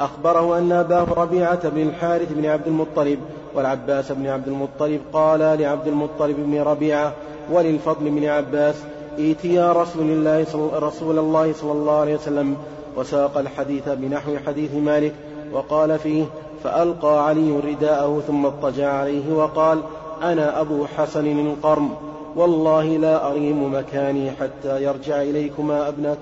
[0.00, 3.18] أخبره أن أباه ربيعة بن الحارث بن عبد المطلب
[3.54, 7.12] والعباس بن عبد المطلب قالا لعبد المطلب بن ربيعة
[7.52, 8.74] وللفضل بن عباس
[9.18, 10.46] ائتيا رسول الله.
[10.74, 12.56] رسول الله صلى الله عليه وسلم
[12.96, 15.12] وساق الحديث بنحو حديث مالك
[15.52, 16.24] وقال فيه
[16.64, 19.80] فألقى علي رداءه ثم اضطجع عليه وقال
[20.22, 21.90] أنا أبو حسن القرم.
[22.36, 26.18] والله لا أريم مكاني حتى يرجع إليكما أبناك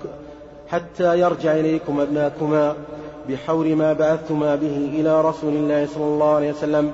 [0.68, 2.74] حتى يرجع إليكم أبناكما
[3.28, 6.92] بحور ما بعثتما به إلى رسول الله صلى الله عليه وسلم.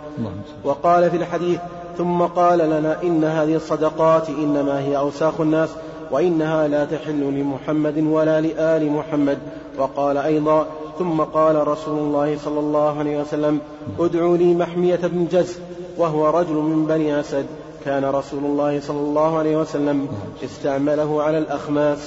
[0.64, 1.60] وقال في الحديث
[1.98, 5.68] ثم قال لنا إن هذه الصدقات إنما هي أوساخ الناس
[6.10, 9.38] وإنها لا تحل لمحمد ولا لآل محمد.
[9.78, 10.66] وقال أيضا
[10.98, 13.60] ثم قال رسول الله صلى الله عليه وسلم.
[13.98, 15.58] ادعوا لي محمية بن جز.
[15.98, 17.46] وهو رجل من بني أسد.
[17.84, 20.08] كان رسول الله صلى الله عليه وسلم
[20.44, 21.98] استعمله على الأخماس.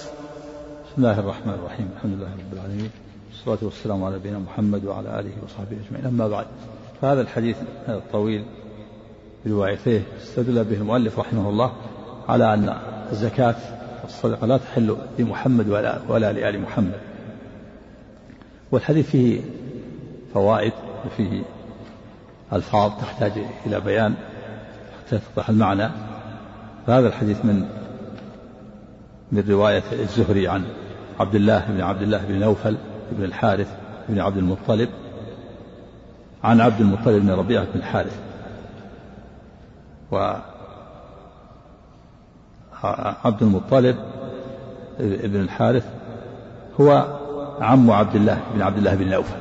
[0.85, 1.89] بسم الله الرحمن الرحيم.
[1.95, 2.89] الحمد لله رب العالمين.
[3.29, 6.05] والصلاة والسلام على نبينا محمد وعلى آله وصحبه أجمعين.
[6.05, 6.45] أما بعد
[7.01, 7.57] فهذا الحديث
[7.89, 8.43] الطويل
[9.45, 11.71] بروايتيه استدل به المؤلف رحمه الله
[12.29, 12.77] على أن
[13.11, 13.55] الزكاة
[14.03, 16.99] والصدقة لا تحل لمحمد ولا, ولا لآل محمد.
[18.71, 19.41] والحديث فيه
[20.33, 20.73] فوائد
[21.05, 21.43] وفيه
[22.53, 23.31] ألفاظ تحتاج
[23.65, 24.13] إلى بيان
[25.05, 25.89] حتى يتضح المعنى.
[26.87, 27.65] فهذا الحديث من
[29.31, 30.63] من رواية الزهري عن
[31.19, 32.77] عبد الله بن عبد الله بن نوفل
[33.11, 33.67] بن الحارث
[34.09, 34.89] بن عبد المطلب
[36.43, 38.19] عن عبد المطلب بن ربيعة بن الحارث.
[40.11, 40.33] و
[43.23, 43.95] عبد المطلب
[44.99, 45.85] بن الحارث
[46.81, 47.17] هو
[47.61, 49.40] عم عبد الله بن عبد الله بن نوفل.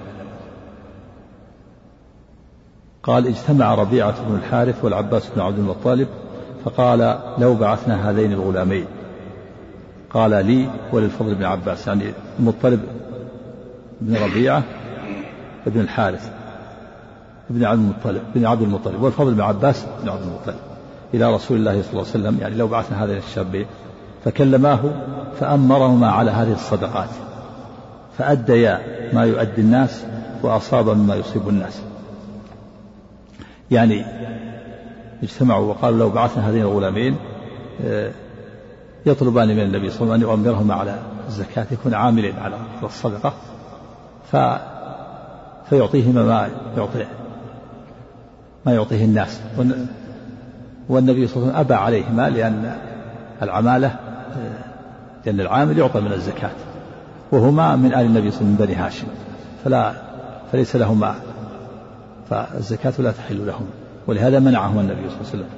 [3.03, 6.09] قال اجتمع ربيعة بن الحارث والعباس بن عبد المطلب
[6.65, 8.85] فقال لو بعثنا هذين الغلامين.
[10.11, 12.05] قال لي وللفضل بن عباس يعني
[12.39, 12.81] المطلب
[14.01, 14.63] بن ربيعة
[15.67, 16.31] بن الحارث
[17.51, 20.57] بن عبد المطلب بن عبد المطلب والفضل بن عباس بن عبد المطلب
[21.15, 23.67] إلى رسول الله صلى الله عليه وسلم يعني لو بعثنا هذين الشابين.
[24.25, 24.81] فكلماه
[25.41, 27.09] فأمرهما على هذه الصدقات
[28.19, 28.81] فأديا
[29.13, 30.05] ما يؤدي الناس
[30.43, 31.83] وأصاب مما يصيب الناس.
[33.71, 34.05] يعني
[35.23, 37.17] اجتمعوا وقالوا لو بعثنا هذين الغلامين
[37.85, 38.11] آه،
[39.07, 40.99] يطلبان من النبي صلى الله عليه وسلم أن يؤمرهما على
[41.29, 43.33] الزكاة يكون عاملين على الصدقة
[44.33, 44.37] ف
[45.71, 47.07] فيعطيهما ما يعطي
[48.67, 49.41] ما يعطيه الناس.
[50.89, 52.77] والنبي صلى الله عليه وسلم أبى عليهما لأن
[53.43, 54.65] العمالة آه،
[55.27, 56.51] لأن العامل يعطى من الزكاة
[57.33, 59.07] وهما من آل النبي صلى الله عليه وسلم من بني هاشم
[59.65, 59.93] فلا
[60.53, 61.15] فليس لهما
[62.31, 63.67] فالزكاة لا تحل لهم
[64.07, 65.49] ولهذا منعهما النبي صلى الله عليه وسلم.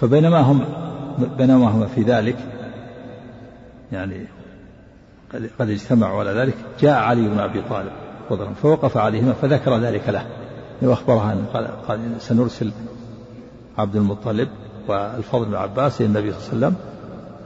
[0.00, 0.64] فبينما هم
[1.38, 2.36] بينما هما في ذلك
[3.92, 4.26] يعني
[5.58, 7.92] قد اجتمعوا على ذلك جاء علي بن أبي طالب
[8.30, 10.26] رضي فوقف عليهما فذكر ذلك له.
[10.82, 12.72] وأخبره قال, قال سنرسل
[13.78, 14.48] عبد المطلب
[14.88, 16.76] والفضل بن عباس إلى النبي صلى الله عليه وسلم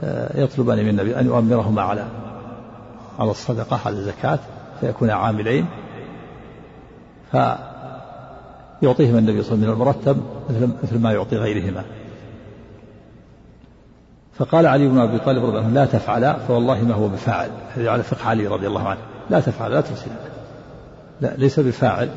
[0.03, 2.05] آه، يطلبان من النبي أن يؤمرهما على
[3.19, 4.39] على الصدقة على الزكاة
[4.81, 5.65] فيكون عاملين.
[7.31, 10.17] فيعطيهما النبي صلى الله عليه وسلم من المرتب
[10.49, 11.83] مثل مثل ما يعطي غيرهما.
[14.33, 17.49] فقال علي بن أبي طالب رضي الله عنه لا تفعلا فوالله ما هو بفاعل.
[17.75, 18.99] هذا على فقه علي رضي الله عنه.
[19.29, 20.11] لا تفعل لا ترسل
[21.21, 22.09] لا ليس بفاعل.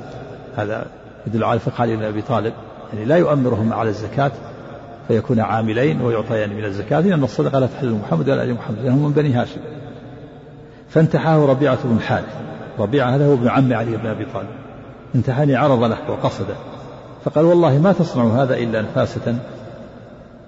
[0.56, 0.86] هذا
[1.26, 2.52] يدل على فقه علي بن أبي طالب.
[2.92, 4.32] يعني لا يؤمرهم على الزكاة
[5.08, 9.12] فيكون عاملين ويعطيان من الزكاة لأن الصدقة لا تحل محمد ولا آل محمد لأنهم من
[9.12, 9.60] بني هاشم.
[10.88, 12.36] فانتحاه ربيعة بن حارث.
[12.78, 14.63] ربيعة هذا هو ابن عم علي بن أبي طالب.
[15.14, 16.54] انتحاني عرض له وقصده.
[17.24, 19.38] فقال والله ما تصنع هذا إلا نفاسة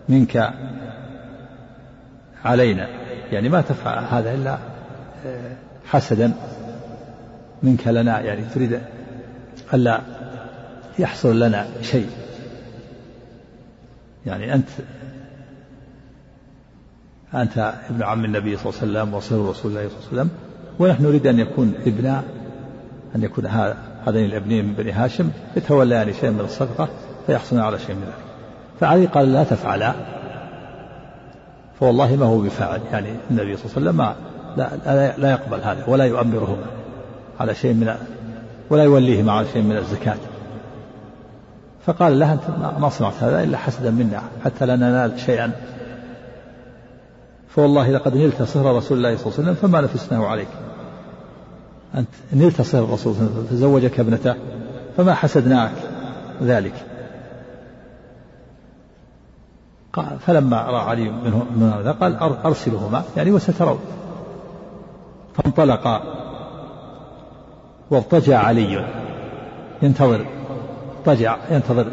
[0.08, 0.52] منك
[2.44, 2.88] علينا.
[3.32, 4.58] يعني ما تفعل هذا إلا
[5.26, 5.56] آه،
[5.86, 6.32] حسدا
[7.62, 8.20] منك لنا.
[8.20, 8.80] يعني تريد
[9.74, 10.00] ألا
[10.98, 12.10] يحصل لنا شيء.
[14.26, 14.68] يعني أنت
[17.34, 20.30] أنت ابن عم النبي صلى الله عليه وسلم وصهر رسول الله صلى الله عليه وسلم.
[20.78, 22.24] ونحن نريد أن يكون ابناء
[23.16, 23.46] أن يكون
[24.08, 26.88] هذين الابنين من بني هاشم يتوليان شيئا من الصدقة
[27.26, 28.24] فيحصلون على شيء من ذلك.
[28.80, 29.94] فعلي قال لا تفعلا.
[31.80, 32.80] فوالله ما هو بفاعل.
[32.92, 34.14] يعني النبي صلى الله عليه وسلم ما
[34.86, 36.66] لا, لا يقبل هذا ولا يؤمرهما
[37.40, 37.94] على شيء من
[38.70, 40.16] ولا يوليهما على شيء من الزكاة.
[41.86, 42.42] فقال لها أنت
[42.80, 45.52] ما صنعت هذا إلا حسدا منا حتى لا ننال شيئا.
[47.48, 50.48] فوالله لقد نلت صهر رسول الله صلى الله عليه وسلم فما نفسناه عليك.
[51.94, 54.34] أنت نلت صهر الرسول صلى الله عليه وسلم فزوجك ابنته
[54.96, 55.72] فما حسدناك
[56.42, 56.74] ذلك.
[59.92, 63.78] قال فلما رأى علي منه من هذا قال أرسلهما يعني وسترون.
[65.34, 66.02] فانطلقا
[67.90, 68.86] واضطجع علي.
[69.82, 70.26] ينتظر
[70.98, 71.86] اضطجع ينتظر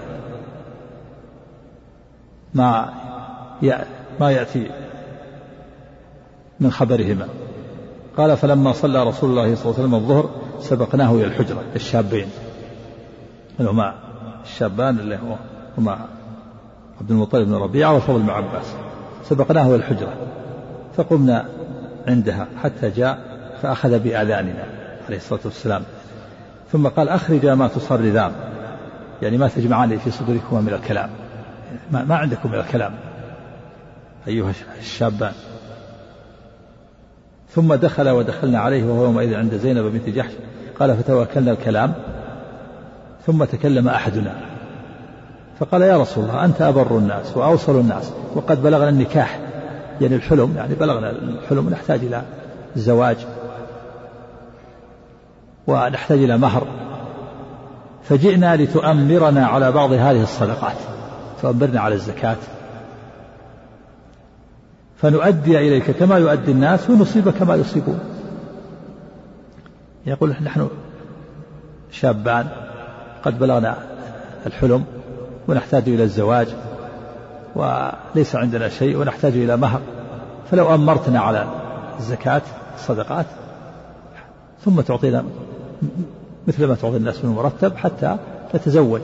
[2.54, 2.94] ما
[4.20, 4.72] ما يأتي
[6.60, 7.28] من خبرهما.
[8.18, 12.28] قال فلما صلى رسول الله صلى الله عليه وسلم الظهر سبقناه إلى الحجرة الشابين.
[13.60, 13.94] هما
[14.44, 15.20] الشابان اللي
[15.78, 16.06] هما
[17.02, 18.74] عبد المطلب بن ربيعة والفضل بن عباس.
[19.24, 20.14] سبقناه إلى الحجرة.
[20.98, 21.46] فقمنا
[22.08, 23.20] عندها حتى جاء
[23.62, 24.66] فأخذ بآذاننا
[25.08, 25.84] عليه الصلاة والسلام.
[26.72, 28.32] ثم قال أخرج ما تصرذان.
[29.22, 31.10] يعني ما تجمعان في صدوركما من الكلام.
[31.92, 32.94] ما, ما عندكم من الكلام.
[34.28, 35.34] أيها الشابان.
[37.56, 40.32] ثم دخل ودخلنا عليه وهو يومئذ عند زينب بنت جحش.
[40.80, 41.94] قال فتوكلنا الكلام.
[43.26, 44.36] ثم تكلم أحدنا.
[45.60, 49.40] فقال يا رسول الله أنت أبر الناس وأوصل الناس وقد بلغنا النكاح.
[50.02, 52.22] يعني الحلم يعني بلغنا الحلم نحتاج إلى
[52.76, 53.18] الزواج
[55.68, 56.68] ونحتاج إلى مهر.
[58.04, 60.78] فجئنا لتؤمرنا على بعض هذه الصدقات.
[61.42, 62.38] تؤمرنا على الزكاة.
[65.04, 68.00] فنؤدي إليك كما يؤدي الناس ونصيب كما يصيبون.
[70.06, 70.68] يقول نحن
[71.92, 72.48] شابان
[73.24, 73.78] قد بلغنا
[74.46, 74.84] الحلم
[75.48, 76.48] ونحتاج إلى الزواج
[77.56, 79.82] وليس عندنا شيء ونحتاج إلى مهر.
[80.52, 81.48] فلو أمرتنا على
[82.00, 82.42] الزكاة
[82.76, 83.26] الصدقات
[84.66, 85.24] ثم تعطينا
[86.48, 88.18] مثل ما تعطي الناس من مرتب حتى
[88.56, 89.02] نتزوج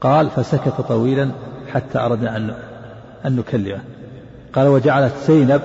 [0.00, 1.30] قال فسكت طويلا
[1.72, 2.54] حتى أردنا أن
[3.26, 3.80] أن نكلمه.
[4.52, 5.60] قال وجعلت زينب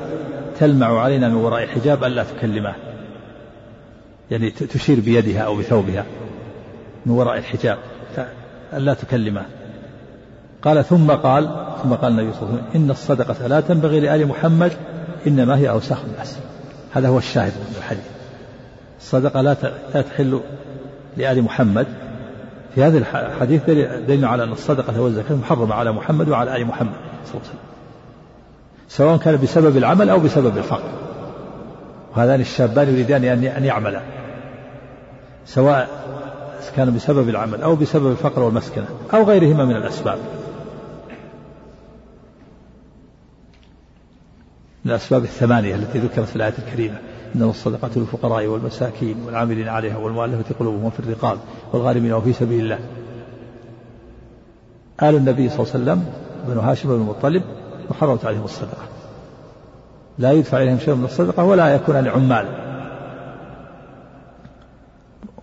[0.59, 2.73] تلمع علينا من وراء حجاب ألا تكلمه.
[4.31, 6.05] يعني تشير بيدها أو بثوبها
[7.05, 7.77] من وراء الحجاب
[8.73, 9.45] ألا تكلمه.
[10.61, 11.49] قال ثم قال
[11.83, 14.71] ثم قال النبي صلى الله عليه وسلم إن الصدقة لا تنبغي لآل محمد
[15.27, 16.37] إنما هي أوساخ الناس.
[16.93, 18.03] هذا هو الشاهد من الحديث.
[18.99, 19.55] الصدقة لا
[19.93, 20.39] لا تحل
[21.17, 21.87] لآل محمد.
[22.75, 23.63] في هذا الحديث
[24.07, 27.12] دليل على أن الصدقة والزكاة محرمة على محمد وعلى آل محمد.
[27.29, 27.59] وسلم
[28.87, 30.89] سواء كان بسبب العمل أو بسبب الفقر.
[32.15, 34.01] وهذان الشابان يريدان أن يعملا.
[35.45, 35.89] سواء
[36.75, 40.17] كان بسبب العمل أو بسبب الفقر والمسكنة أو غيرهما من الأسباب.
[44.85, 46.97] من الأسباب الثمانية التي ذكرت في الآية الكريمة.
[47.35, 51.37] إنما الصدقات للفقراء والمساكين والعاملين عليها والمؤلفة قلوبهم وفي الرقاب
[51.73, 52.79] والغارمين وفي سبيل الله.
[55.03, 56.05] آل النبي صلى الله عليه وسلم
[56.47, 57.43] بن هاشم بن المطلب
[57.89, 58.83] وحرمت عليهم الصدقة.
[60.19, 62.47] لا يدفع إليهم شيء من الصدقة ولا يكون لعمال.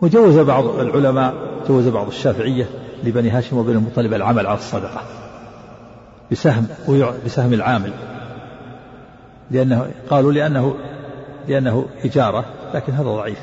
[0.00, 1.34] وجوز بعض العلماء
[1.68, 2.66] جوز بعض الشافعية
[3.04, 5.02] لبني هاشم وبن المطلب العمل على الصدقة
[6.32, 6.66] بسهم
[7.26, 7.92] بسهم العامل.
[9.50, 10.74] لأنه قالوا لأنه
[11.48, 12.44] لأنه إجارة
[12.74, 13.38] لكن هذا ضعيف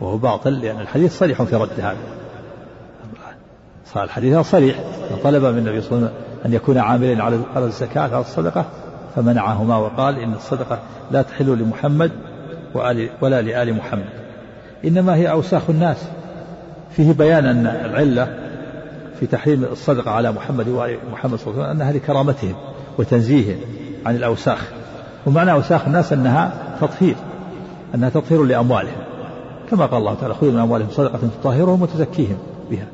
[0.00, 1.96] وهو باطل لأن الحديث صريح في رد هذا.
[3.96, 4.80] الحديث صريح
[5.24, 7.16] طلب من النبي صلى الله عليه وسلم أن يكون على
[7.54, 8.64] على الزكاة على الصدقة
[9.16, 10.78] فمنعهما وقال إن الصدقة
[11.10, 12.10] لا تحل لمحمد
[12.74, 14.08] وآل ولا لآل محمد.
[14.84, 15.96] إنما هي أوساخ الناس.
[16.96, 18.38] فيه بيان أن العلة
[19.20, 22.54] في تحريم الصدقة على محمد وآل محمد صلى الله عليه وسلم أنها لكرامتهم
[22.98, 23.60] وتنزيههم
[24.06, 24.68] عن الأوساخ.
[25.26, 27.14] ومعنى أوساخ الناس أنها تطهير
[27.94, 29.02] أنها تطهير لأموالهم.
[29.70, 32.36] كما قال الله تعالى خذوا من أموالهم صدقة تطهرهم وتزكيهم
[32.70, 32.86] بها.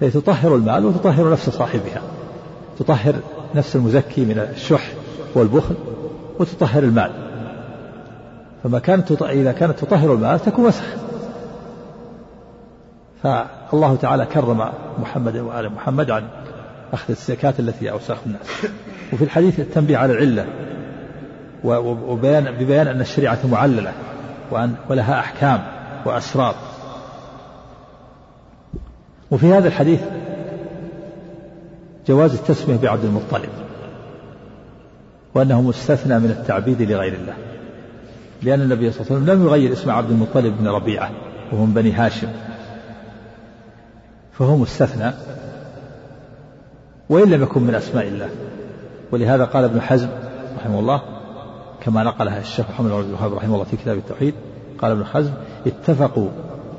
[0.00, 2.02] فهي تطهر المال وتطهر نفس صاحبها.
[2.78, 3.14] تطهر
[3.54, 4.92] نفس المزكي من الشح
[5.34, 5.74] والبخل
[6.38, 7.10] وتطهر المال.
[8.64, 10.84] فما كانت إذا كانت تطهر المال تكون وسخ.
[13.22, 14.68] فالله تعالى كرم
[14.98, 16.22] محمد وآل محمد عن
[16.92, 18.46] أخذ الزكاة التي أوساخ الناس.
[19.12, 20.46] وفي الحديث التنبيه على العلة
[21.64, 23.92] وبيان ببيان أن الشريعة معللة
[24.50, 25.62] وأن ولها أحكام
[26.04, 26.54] وأسرار
[29.30, 30.00] وفي هذا الحديث
[32.08, 33.50] جواز التسمية بعبد المطلب
[35.34, 37.34] وأنه مستثنى من التعبيد لغير الله
[38.42, 41.10] لأن النبي صلى الله عليه وسلم لم يغير اسم عبد المطلب بن ربيعة
[41.52, 42.28] وهو من بني هاشم
[44.32, 45.12] فهو مستثنى
[47.08, 48.28] وإن لم يكن من أسماء الله.
[49.12, 50.08] ولهذا قال ابن حزم
[50.58, 51.02] رحمه الله
[51.80, 54.34] كما نقلها الشيخ محمد بن الوهاب رحمه الله في كتاب التوحيد
[54.78, 55.30] قال ابن حزم
[55.66, 56.28] اتفقوا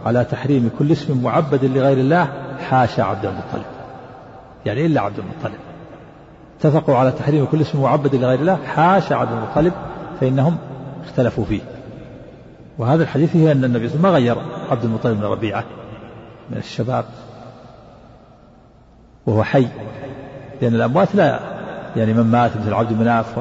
[0.05, 2.27] على تحريم كل اسم معبد لغير الله
[2.69, 3.72] حاشا عبد المطلب.
[4.65, 5.59] يعني إلا عبد المطلب.
[6.59, 9.73] اتفقوا على تحريم كل اسم معبد لغير الله حاشا عبد المطلب
[10.21, 10.57] فإنهم
[11.05, 11.61] اختلفوا فيه.
[12.77, 15.63] وهذا الحديث فيه أن النبي صلى الله عليه وسلم ما غير عبد المطلب بن ربيعة
[16.49, 17.05] من الشباب
[19.25, 19.67] وهو حي.
[20.61, 21.39] لأن الأموات لا
[21.95, 23.37] يعني من مات مثل عبد مناف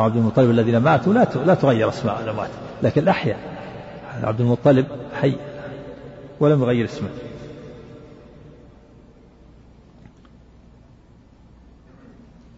[0.00, 2.50] وعبد المطلب الذين ماتوا لا لا تغير أسماء الأموات
[2.82, 3.38] لكن الأحياء.
[4.22, 4.86] عبد المطلب
[5.20, 5.36] حي
[6.40, 7.08] ولم يغير اسمه.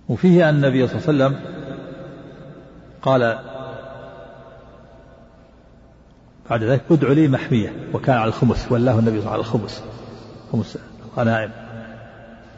[0.09, 1.57] وفيه أن النبي صلى الله عليه وسلم
[3.02, 3.38] قال
[6.50, 9.64] بعد ذلك ادعوا لي محمية وكان على الخمس والله النبي صلى الله عليه وسلم على
[9.64, 9.82] الخمس
[10.52, 10.78] خمس
[11.12, 11.50] الغنائم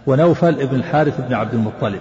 [0.06, 2.00] ونوفل ابن الحارث بن عبد المطلب.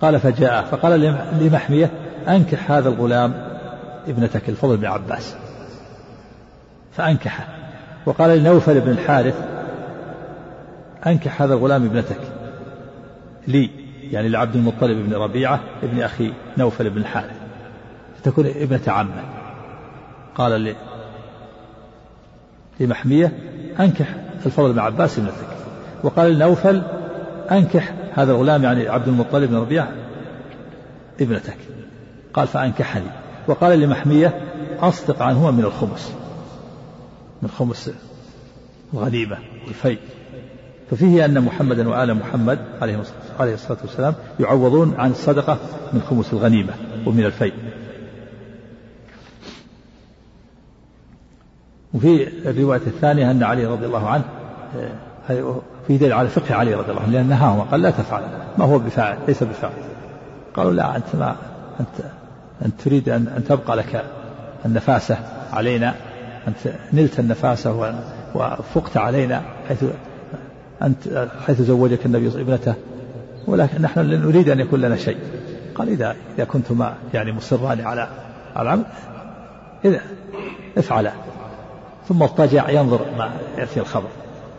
[0.00, 1.00] قال فجاء فقال
[1.40, 1.90] لمحمية
[2.28, 3.34] أنكح هذا الغلام
[4.08, 5.36] ابنتك الفضل بن عباس.
[6.92, 7.48] فأنكحه
[8.06, 9.34] وقال لنوفل بن الحارث
[11.06, 12.20] أنكح هذا الغلام ابنتك.
[13.48, 13.85] لي.
[14.10, 17.36] يعني لعبد المطلب بن ربيعة ابن أخي نوفل بن الحارث
[18.26, 19.24] تكون ابنة عمه.
[20.34, 20.74] قال
[22.80, 23.38] لمحمية
[23.80, 24.14] أنكح
[24.46, 25.56] الفضل بن عباس ابنتك.
[26.02, 26.82] وقال لنوفل
[27.50, 29.92] أنكح هذا الغلام يعني عبد المطلب بن ربيعة
[31.20, 31.56] ابنتك.
[32.34, 33.10] قال فأنكحني.
[33.48, 34.40] وقال لمحمية
[34.80, 36.12] أصدق عنهما من الخمس.
[37.42, 37.90] من خمس
[38.94, 39.98] الغنيمة والفيء
[40.90, 42.58] ففيه أن محمدا وآل محمد
[43.40, 45.58] عليه الصلاة والسلام يعوضون عن الصدقة
[45.92, 46.72] من خمس الغنيمة
[47.06, 47.54] ومن الفيء.
[51.94, 54.24] وفي الرواية الثانية أن علي رضي الله عنه
[55.30, 58.22] آه، في دليل على فقه علي رضي الله عنه لأن نهاهم قال لا تفعل
[58.58, 59.72] ما هو بفاعل ليس بفاعل.
[60.54, 61.36] قالوا لا أنت ما
[61.80, 62.06] أنت
[62.64, 64.04] أنت تريد أن, أن تبقى لك
[64.66, 65.18] النفاسة
[65.52, 65.94] علينا
[66.48, 67.94] أنت نلت النفاسة
[68.34, 69.84] وفقت علينا حيث
[70.82, 72.74] أنت حيث زوجك النبي ابنته
[73.46, 75.16] ولكن نحن نريد أن يكون لنا شيء.
[75.74, 78.08] قال إذا إذا كنتما يعني مصران على
[78.56, 78.84] العمل
[79.84, 80.00] إذا
[80.78, 81.12] افعلا.
[82.08, 84.08] ثم اضطجع ينظر ما يأتي الخبر.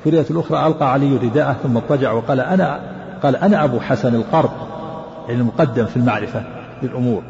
[0.04, 2.80] في رواية الأخرى ألقى علي رداءه ثم اضطجع وقال أنا
[3.24, 4.52] قال أنا أبو حسن القرب
[5.28, 6.44] يعني المقدم في المعرفة
[6.84, 7.24] للأمور.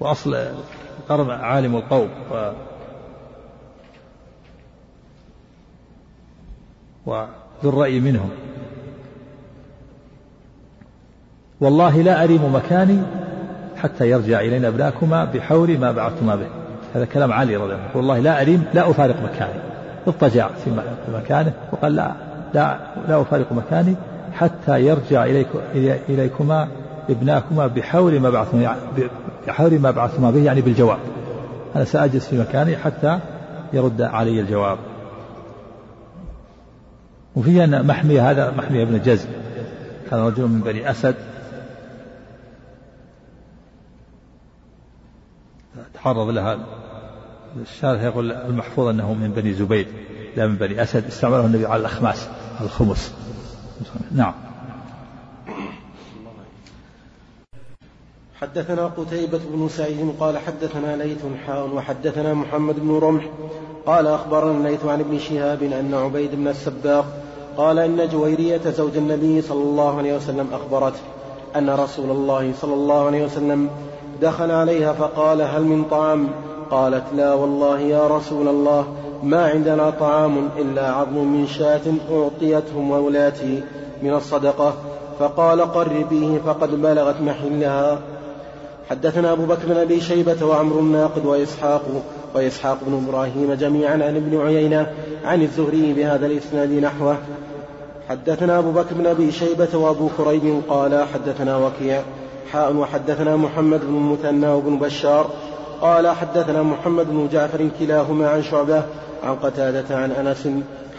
[0.00, 0.36] وأصل
[1.00, 2.08] القرب عالم القوم
[7.06, 7.26] وذو
[7.64, 8.28] الرأي منهم.
[11.60, 12.98] والله لا أريم مكاني
[13.76, 16.46] حتى يرجع إلينا ابناكما بحور ما بعثتما به.
[16.94, 17.96] هذا كلام علي رضي الله عنه.
[17.96, 19.60] والله لا أريم لا أفارق مكاني.
[20.06, 20.70] اضطجع في
[21.14, 21.52] مكانه.
[21.72, 22.12] وقال لا
[22.54, 22.78] لا
[23.08, 23.96] لا أفارق مكاني
[24.32, 25.58] حتى يرجع إليكم
[26.08, 26.68] إليكما
[27.10, 28.76] ابناكما بحول ما بعثتما
[29.46, 30.98] بحول ما بعثتما به يعني بالجواب.
[31.76, 33.18] أنا سأجلس في مكاني حتى
[33.72, 34.78] يرد علي الجواب.
[37.36, 39.28] وفيه أن محمية هذا محمية بن جزم.
[40.10, 41.14] كان رجل من بني أسد.
[45.94, 46.58] تعرض لها.
[47.62, 49.86] الشارح يقول المحفوظ أنه من بني زبيد
[50.36, 51.06] لا من بني أسد.
[51.06, 52.28] استعمله النبي على الأخماس
[52.60, 53.14] الخمس.
[54.12, 54.34] نعم.
[58.40, 63.28] حدثنا قتيبة بن سعيد قال حدثنا ليث حاء وحدثنا محمد بن رمح
[63.86, 67.23] قال أخبرنا ليث عن ابن شهاب أن عبيد بن السباق
[67.56, 71.00] قال إن جويرية زوج النبي صلى الله عليه وسلم أخبرته
[71.56, 73.68] أن رسول الله صلى الله عليه وسلم
[74.22, 76.28] دخل عليها فقال هل من طعام؟
[76.70, 78.86] قالت لا والله يا رسول الله
[79.22, 81.80] ما عندنا طعام إلا عظم من شاة
[82.12, 83.62] أعطيته مولاتي
[84.02, 84.74] من الصدقة.
[85.18, 87.98] فقال قربيه فقد بلغت محلها.
[88.90, 91.82] حدثنا أبو بكر بن أبي شيبة وعمر الناقد وإسحاق
[92.34, 94.86] وإسحاق بن إبراهيم جميعا عن ابن عيينة
[95.24, 97.16] عن الزهري بهذا الإسناد نحوه.
[98.08, 102.02] حدثنا أبو بكر بن أبي شيبة وأبو كريب قال حدثنا وكيع
[102.52, 105.30] حاء وحدثنا محمد بن المثنى وابن بشار
[105.80, 108.82] قال حدثنا محمد بن جعفر كلاهما عن شعبة
[109.24, 110.48] عن قتادة عن أنس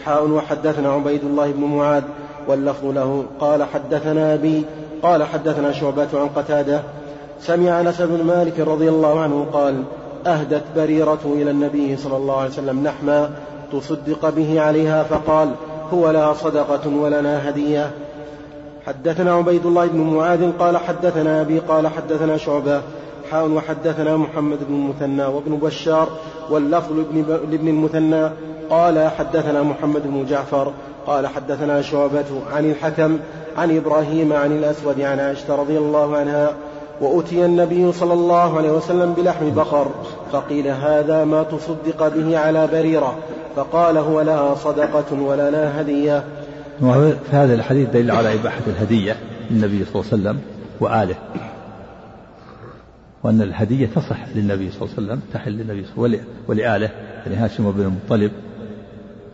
[0.04, 2.02] حاء وحدثنا عبيد الله بن معاذ
[2.48, 3.24] واللفظ له.
[3.40, 4.64] قال حدثنا أبي
[5.02, 6.82] قال حدثنا شعبة عن قتادة
[7.40, 9.82] سمع أنس بن مالك رضي الله عنه قال
[10.26, 13.30] أهدت بريرة إلى النبي صلى الله عليه وسلم نحما
[13.72, 15.50] تصدق به عليها فقال
[15.92, 17.90] هو لها صدقة ولنا هدية.
[18.86, 22.82] حدثنا عبيد الله بن معاذ قال حدثنا أبي قال حدثنا شعبة
[23.30, 26.08] حاء وحدثنا محمد بن المثنى وابن بشار
[26.50, 26.92] واللفظ
[27.50, 28.30] لابن المثنى.
[28.70, 30.72] قال حدثنا محمد بن جعفر
[31.06, 33.18] قال حدثنا شعبة عن الحكم
[33.56, 36.52] عن إبراهيم عن الأسود عن عائشة رضي الله عنها
[37.00, 39.90] وأتي النبي صلى الله عليه وسلم بلحم بقر
[40.32, 43.18] فقيل هذا ما تصدق به على بريرة
[43.56, 46.24] فقال هو لها صدقة ولنا هدية.
[46.80, 49.16] في هذا الحديث دليل على إباحة الهدية
[49.50, 50.40] للنبي صلى الله عليه وسلم
[50.80, 51.16] وآله
[53.22, 56.90] وأن الهدية تصح للنبي صلى الله عليه وسلم تحل للنبي صلى الله عليه وسلم ولآله
[57.26, 58.32] يعني هاشم بن المطلب.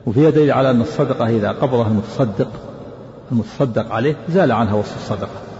[0.06, 2.48] وفيها دليل على أن الصدقة إذا قبضها المتصدق
[3.32, 5.51] المتصدق عليه زال عنها وصف الصدقة.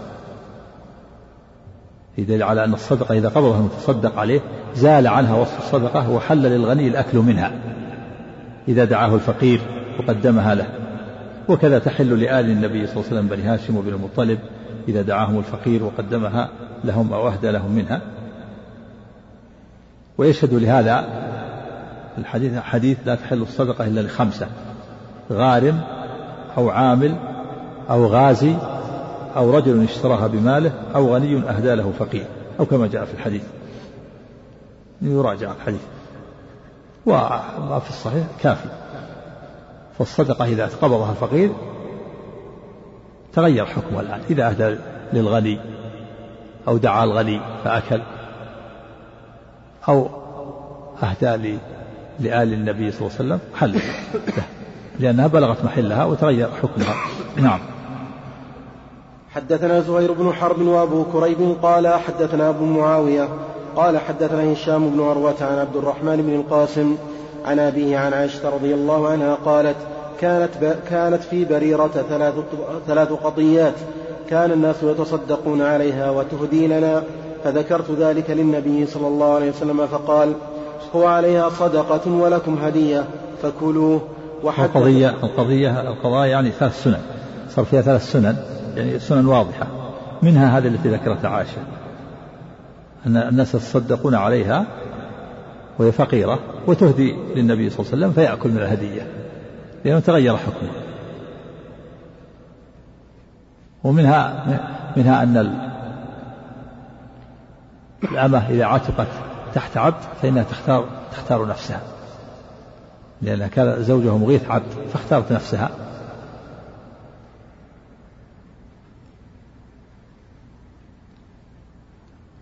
[2.15, 4.41] في دليل على أن الصدقة إذا قبضها المتصدق عليه
[4.75, 7.51] زال عنها وصف الصدقة وحل للغني الأكل منها.
[8.67, 9.61] إذا دعاه الفقير
[9.99, 10.67] وقدمها له.
[11.49, 14.39] وكذا تحل لآل النبي صلى الله عليه وسلم بني هاشم وبن المطلب
[14.87, 16.49] إذا دعاهم الفقير وقدمها
[16.83, 18.01] لهم أو أهدى لهم منها.
[20.17, 21.05] ويشهد لهذا
[22.17, 24.47] الحديث حديث لا تحل الصدقة إلا لخمسة
[25.31, 25.81] غارم
[26.57, 27.15] أو عامل
[27.89, 28.55] أو غازي
[29.35, 32.25] أو رجل اشتراها بماله أو غني أهدى له فقير
[32.59, 33.43] أو كما جاء في الحديث.
[35.01, 35.81] يراجع الحديث.
[37.05, 38.69] وما في الصحيح كافي.
[39.99, 41.49] فالصدقة إذا قبضها الفقير
[43.33, 44.21] تغير حكمها الآن.
[44.29, 44.77] إذا أهدى
[45.13, 45.59] للغني
[46.67, 48.01] أو دعا الغني فأكل
[49.89, 50.07] أو
[51.03, 51.57] أهدى
[52.19, 53.79] لآل النبي صلى الله عليه وسلم حل.
[54.99, 56.95] لأنها بلغت محلها وتغير حكمها.
[57.37, 57.59] نعم.
[59.35, 63.29] حدثنا زهير بن حرب وابو كريب قال حدثنا ابو معاوية
[63.75, 66.95] قال حدثنا هشام بن عروة عن عبد الرحمن بن القاسم
[67.45, 69.75] عن أبيه عن عائشة رضي الله عنها قالت
[70.21, 70.49] كانت
[70.89, 72.33] كانت في بريرة ثلاث
[72.87, 73.73] ثلاث قضيات
[74.29, 77.03] كان الناس يتصدقون عليها وتهدي لنا
[77.43, 80.33] فذكرت ذلك للنبي صلى الله عليه وسلم فقال
[80.95, 83.05] هو عليها صدقة ولكم هدية
[83.41, 84.01] فكلوه.
[84.43, 87.01] القضية القضية القضايا يعني ثلاث سنن
[87.55, 88.35] صار فيها ثلاث سنن.
[88.75, 89.67] يعني سنن واضحة.
[90.21, 91.61] منها هذه التي ذكرتها عائشة.
[93.07, 94.65] أن الناس يتصدقون عليها
[95.79, 99.07] وهي فقيرة وتهدي للنبي صلى الله عليه وسلم فيأكل من الهدية.
[99.85, 100.69] لأنه تغير حكمه.
[103.83, 104.45] ومنها
[104.97, 105.59] منها أن
[108.03, 109.07] الأمة إذا عتقت
[109.53, 111.81] تحت عبد فإنها تختار تختار نفسها.
[113.21, 115.69] لأن كان زوجها مغيث عبد فاختارت نفسها.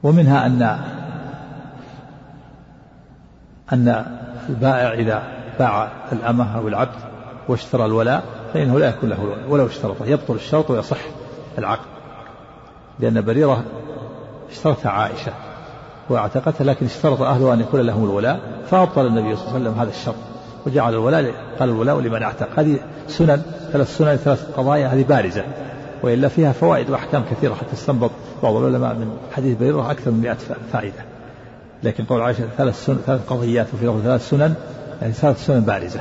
[0.04, 0.62] ومنها أن
[3.74, 4.06] أن
[4.50, 5.24] البائع إذا
[5.60, 6.96] باع الأمة أو العبد
[7.48, 8.24] واشترى الولاء
[8.54, 10.98] فإنه لا يكون له الولاء ولو اشترطه يبطل الشرط ويصح
[11.58, 11.86] العقد
[13.00, 13.64] لأن بريرة
[14.52, 15.32] اشترطها عائشة
[16.10, 18.40] واعتقتها لكن اشترط أهلها أن يكون لهم الولاء
[18.70, 20.16] فأبطل النبي صلى الله عليه وسلم هذا الشرط
[20.66, 22.60] وجعل الولاء قال الولاء لمن اعتق.
[22.60, 23.42] هذه سنن
[23.74, 25.44] ثلاث سنن ثلاث قضايا هذه بارزة
[26.04, 28.12] وإلا فيها فوائد وأحكام كثيرة حتى استنبط
[28.44, 30.38] بعض العلماء من حديث بريرة أكثر من 100
[30.74, 31.06] فائدة.
[31.84, 34.56] لكن قول عائشة ثلاث سنن ثلاث قضيات وفي لفظ ثلاث سنن
[35.02, 36.00] يعني ثلاث سنن بارزة.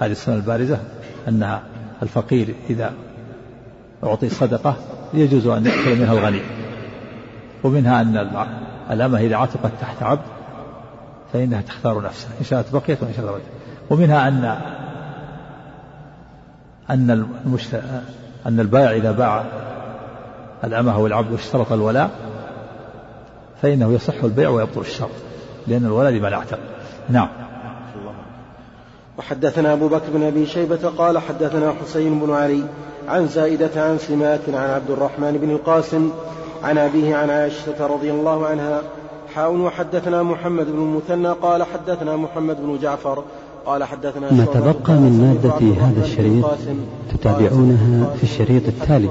[0.00, 0.78] هذه السنة البارزة
[1.28, 1.62] أنها
[2.02, 2.92] الفقير إذا
[4.04, 4.76] أعطي صدقة
[5.14, 6.40] يجوز أن يأكل منها الغني.
[7.64, 8.46] ومنها أن
[8.90, 10.22] الأمة إذا عتقت تحت عبد
[11.32, 13.42] فإنها تختار نفسها إن شاءت بقيت وإن شاءت رجعت
[13.90, 14.64] ومنها أن
[16.90, 17.26] أن.
[18.46, 19.44] أن البائع إذا باع
[20.64, 22.10] الأمة أو العبد واشترط الولاء
[23.62, 25.10] فإنه يصح البيع ويبطل الشرط
[25.66, 26.58] لأن الولاء لمن اعتق
[27.08, 27.28] نعم.
[29.18, 32.62] وحدثنا أبو بكر بن أبي شيبة قال حدثنا حسين بن علي
[33.08, 36.10] عن زائدة عن سماك عن عبد الرحمن بن القاسم
[36.62, 38.82] عن أبيه عن عائشة رضي الله عنها
[39.34, 43.24] حاول وحدثنا محمد بن المثنى قال حدثنا محمد بن جعفر
[43.66, 46.46] قال حدثنا ما تبقى من مادة هذا الشريط
[47.12, 49.08] تتابعونها في الشريط التالي.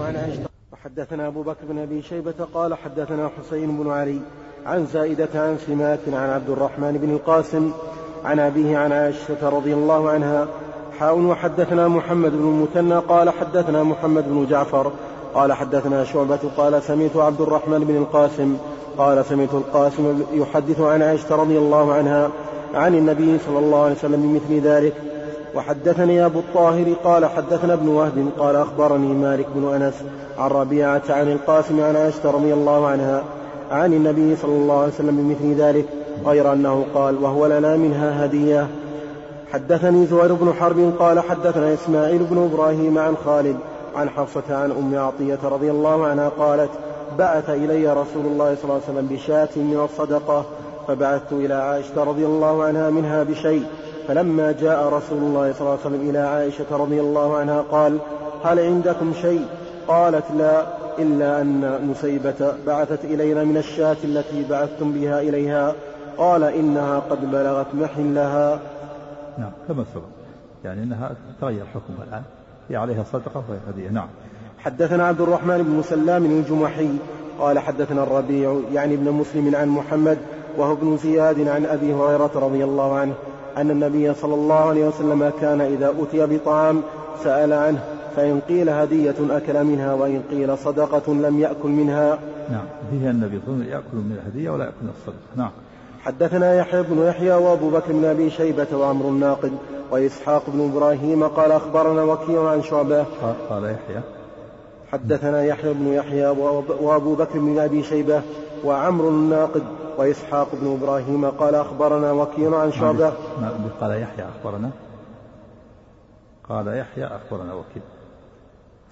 [0.84, 4.20] وحدثنا أبو بكر بن أبي شيبة قال حدثنا حسين بن علي
[4.66, 7.72] عن زائدة عن سماك عن عبد الرحمن بن القاسم
[8.26, 10.48] عن أبيه عن عائشة رضي الله عنها
[11.00, 14.92] حاء وحدثنا محمد بن المثنى قال حدثنا محمد بن جعفر
[15.34, 18.58] قال حدثنا شعبة قال سمعت عبد الرحمن بن القاسم
[18.98, 22.30] قال سمعت القاسم يحدث عن عائشة رضي الله عنها
[22.74, 24.94] عن النبي صلى الله عليه وسلم بمثل ذلك
[25.56, 30.04] وحدثني أبو الطاهر قال حدثنا ابن وهب قال أخبرني مالك بن أنس
[30.38, 33.24] عن ربيعة عن القاسم عن عائشة رضي الله عنها
[33.72, 35.86] عن النبي صلى الله عليه وسلم بمثل ذلك
[36.26, 38.68] غير أنه قال وهو لنا منها هدية.
[39.54, 43.58] حدثني زهير بن حرب قال حدثنا إسماعيل بن إبراهيم عن خالد
[43.96, 46.70] عن حفصة عن أم عطية رضي الله عنها قالت
[47.18, 50.46] بعث إلي رسول الله صلى الله عليه وسلم بشاة من الصدقة
[50.88, 53.64] فبعثت إلى عائشة رضي الله عنها منها بشيء
[54.08, 57.98] فلما جاء رسول الله صلى الله عليه وسلم إلى عائشة رضي الله عنها قال
[58.44, 59.46] هل عندكم شيء؟
[59.88, 60.66] قالت لا
[61.00, 65.74] إلا أن نسيبة بعثت إلينا من الشاة التي بعثتم بها إليها.
[66.18, 68.60] قال إنها قد بلغت محلها
[69.38, 70.04] نعم كما سبق
[70.66, 71.12] يعني أنها
[71.42, 72.24] تغير حكمها الآن.
[72.70, 73.90] هي عليها صدقة وهي هدية.
[73.90, 74.08] نعم.
[74.58, 76.90] حدثنا عبد الرحمن بن سلام الجمحي.
[77.40, 80.18] قال حدثنا الربيع يعني ابن مسلم عن محمد
[80.58, 83.14] وهو ابن زياد عن أبي هريرة رضي الله عنه
[83.58, 86.82] أن النبي صلى الله عليه وسلم كان إذا أتي بطعام
[87.24, 87.84] سأل عنه.
[88.16, 92.20] فإن قيل هدية أكل منها وإن قيل صدقة لم يأكل منها.
[92.50, 95.36] نعم فيها النبي صلى الله عليه وسلم يأكل من الهدية ولا يأكل من الصدقة.
[95.36, 95.52] نعم.
[96.00, 99.52] حدثنا يحيى بن يحيى وأبو بكر بن أبي شيبة وعمر الناقد
[99.92, 103.06] وإسحاق بن إبراهيم قال أخبرنا وكيع عن شعبة.
[103.50, 104.02] قال يحيى.
[104.92, 106.28] حدثنا يحيى بن يحيى
[106.82, 108.22] وأبو بكر بن أبي شيبة
[108.66, 109.64] وعمر الناقد
[109.98, 113.14] وإسحاق بن إبراهيم قال أخبرنا وكيع عن شعبة.
[113.82, 114.70] قال يحيى أخبرنا.
[116.50, 117.84] قال يحيى أخبرنا وكيع.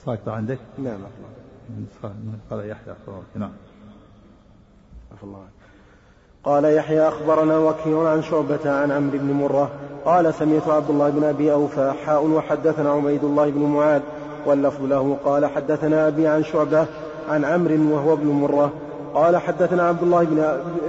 [0.05, 0.99] ساكت عندك؟ نعم
[2.51, 2.93] قال يحيى
[3.35, 3.51] نعم.
[5.23, 5.39] الله
[6.43, 9.71] قال يحيى أخبرنا وكيع عن شعبة عن عمرو بن مرة.
[10.05, 14.01] قال سمعت عبد الله بن أبي أوفى حاء وحدثنا عبيد الله بن معاذ.
[14.45, 16.85] واللفظ له قال حدثنا أبي عن شعبة
[17.29, 18.71] عن عمرو وهو ابن مرة.
[19.13, 20.23] قال حدثنا عبد الله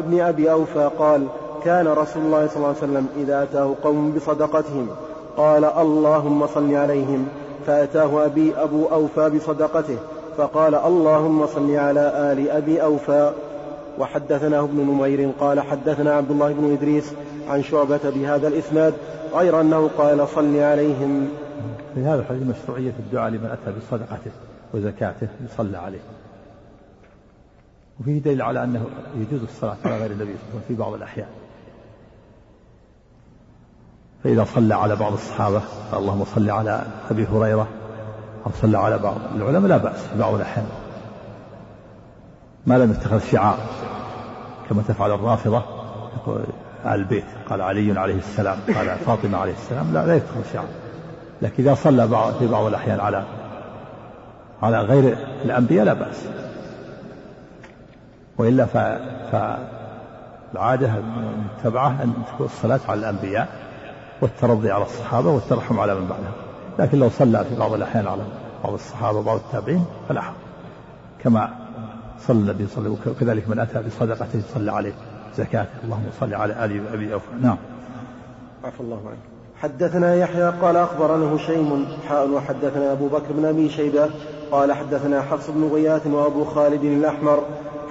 [0.07, 1.27] بن أبي أوفى قال
[1.65, 4.89] كان رسول الله صلى الله عليه وسلم إذا أتاه قوم بصدقتهم
[5.37, 7.29] قال اللهم صل عليهم.
[7.67, 9.97] فأتاه أبي أبو أوفى بصدقته
[10.37, 13.33] فقال اللهم صل على آل أبي أوفى.
[13.99, 17.13] وحدثنا ابن نمير قال حدثنا عبد الله بن إدريس
[17.49, 18.95] عن شعبة بهذا الإسناد
[19.35, 21.29] غير أنه قال صل عليهم.
[21.95, 24.31] في هذا الحديث مشروعية الدعاء لمن أتى بصدقته
[24.75, 26.01] وزكاته يصلى عليه.
[28.01, 28.87] وفيه دليل على أنه
[29.17, 30.35] يجوز الصلاة على غير النبي
[30.69, 31.29] في بعض الأحيان.
[34.25, 35.61] فإذا صلى على بعض الصحابة
[35.93, 37.69] اللهم صل على أبي هريرة
[38.47, 40.67] أو صلى على بعض العلماء لا بأس في بعض الأحيان.
[42.67, 43.59] ما لم يتخذ شعار
[44.69, 45.63] كما تفعل الرافضة
[46.85, 50.67] آل البيت قال علي عليه السلام قال فاطمة عليه السلام لا لا يتخذ شعار.
[51.43, 53.25] لكن إذا صلى بعض في بعض الأحيان على
[54.63, 56.25] على غير الأنبياء لا بأس.
[58.39, 58.77] وإلا ف...
[60.53, 63.49] فالعادة المتبعة أن تكون الصلاة على الأنبياء.
[64.23, 66.33] والترضي على الصحابة والترحم على من بعدهم.
[66.79, 68.23] لكن لو صلى في بعض الأحيان على
[68.65, 70.35] بعض الصحابة وبعض التابعين فلا حرج.
[71.25, 71.49] كما
[72.19, 74.93] صلى النبي صلى الله عليه وكذلك من أتى بصدقته صلى عليه
[75.37, 75.67] زكاة.
[75.85, 77.27] اللهم صل على آل أبي أوفى.
[77.41, 77.57] نعم.
[78.65, 79.33] عفى الله عنك.
[79.63, 84.11] حدثنا يحيى قال أخبرنا هشيم حاء وحدثنا أبو بكر بن أبي شيبة
[84.51, 87.43] قال حدثنا حفص بن غياث وأبو خالد الأحمر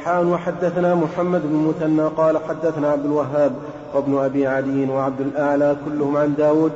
[0.03, 3.51] حاء وحدثنا محمد بن مثنى قال حدثنا عبد الوهاب
[3.93, 6.71] وابن أبي عدي وعبد الأعلى كلهم عن داود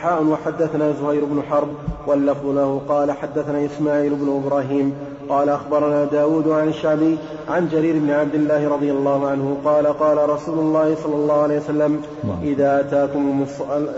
[0.00, 1.68] حاء وحدثنا زهير بن حرب
[2.06, 4.94] واللفظ له قال حدثنا إسماعيل بن إبراهيم
[5.28, 7.18] قال أخبرنا داود عن الشعبي
[7.48, 11.58] عن جرير بن عبد الله رضي الله عنه قال قال رسول الله صلى الله عليه
[11.58, 12.02] وسلم
[12.42, 13.46] إذا أتاكم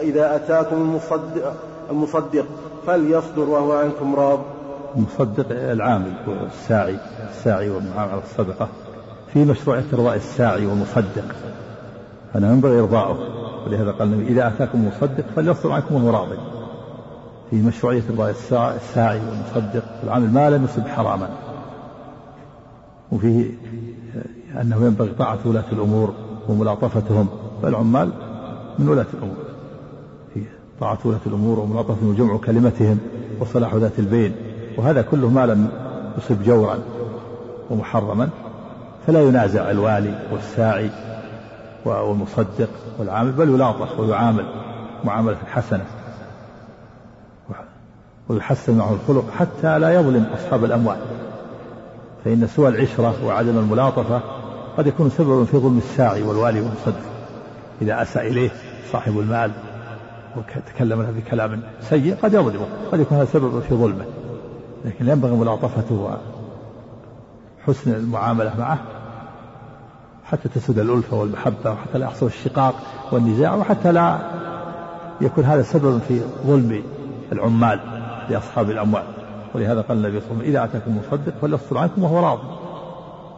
[0.00, 1.54] إذا أتاكم المصدق,
[1.90, 2.44] المصدق
[2.86, 4.40] فليصدر وهو عنكم راض.
[4.96, 6.96] المصدق العامل والساعي
[7.30, 8.68] الساعي والمعامل الصدقة
[9.32, 11.24] في مشروعية إرضاء الساعي والمصدق.
[12.34, 13.18] فأنا ينبغي إرضاؤه.
[13.66, 16.36] ولهذا قال النبي إذا أتاكم مصدق فليصدر عنكم وهو راضي.
[17.50, 18.30] في مشروعية إرضاء
[18.76, 21.28] الساعي والمصدق العامل ما لم يصب حراما.
[23.12, 23.50] وفيه
[24.60, 26.12] أنه ينبغي طاعة ولاة الأمور
[26.48, 27.28] وملاطفتهم.
[27.62, 28.10] فالعمال
[28.78, 29.36] من ولاة الأمور.
[30.80, 32.98] طاعة ولاة الأمور وملاطفتهم وجمع كلمتهم
[33.40, 34.34] وصلاح ذات البين.
[34.78, 35.68] وهذا كله ما لم
[36.18, 36.78] يصب جورا
[37.70, 38.28] ومحرما.
[39.06, 40.90] فلا ينازع الوالي والساعي
[41.84, 42.68] والمصدق
[42.98, 44.44] والعامل بل يلاطف ويعامل
[45.04, 45.84] معاملة حسنة.
[48.28, 50.96] ويحسن معه الخلق حتى لا يظلم أصحاب الأموال.
[52.24, 54.20] فإن سوء العشرة وعدم الملاطفة
[54.78, 57.02] قد يكون سببا في ظلم الساعي والوالي والمصدق.
[57.82, 58.50] إذا أساء إليه
[58.92, 59.50] صاحب المال
[60.36, 64.04] وتكلم بكلام سيء قد يظلمه قد يكون هذا سببا في ظلمه.
[64.84, 66.18] لكن ينبغي ملاطفته
[67.66, 68.78] وحسن المعاملة معه.
[70.24, 72.74] حتى تسد الألفة والمحبة وحتى لا يحصل الشقاق
[73.12, 74.18] والنزاع وحتى لا
[75.20, 76.82] يكون هذا سببا في ظلم
[77.32, 77.80] العمال
[78.30, 79.04] لأصحاب الأموال.
[79.54, 82.38] ولهذا قال النبي صلى الله عليه وسلم إذا أتاكم مصدق فليصدر عنكم وهو راض.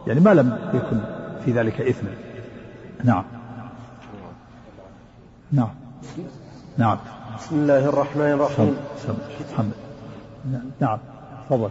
[0.07, 0.99] يعني ما لم يكن
[1.45, 2.07] في ذلك إثم.
[3.03, 3.23] نعم.
[5.51, 5.69] نعم.
[6.77, 6.97] نعم.
[7.37, 8.75] بسم الله الرحمن الرحيم.
[9.53, 9.71] محمد
[10.79, 10.99] نعم.
[11.49, 11.69] تفضل.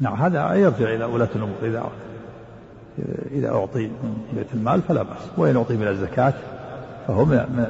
[0.00, 1.56] نعم هذا يرجع إلى ولاة الأمور.
[1.62, 1.90] إذا
[3.30, 6.34] إذا أعطي من بيت المال فلا بأس وإن أعطي من الزكاة
[7.06, 7.66] فهو من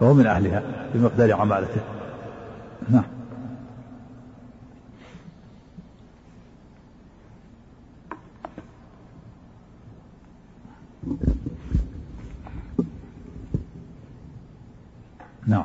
[0.00, 0.62] فهو من أهلها
[0.94, 1.80] بمقدار عمالته.
[2.90, 3.04] نعم.
[15.46, 15.64] نعم.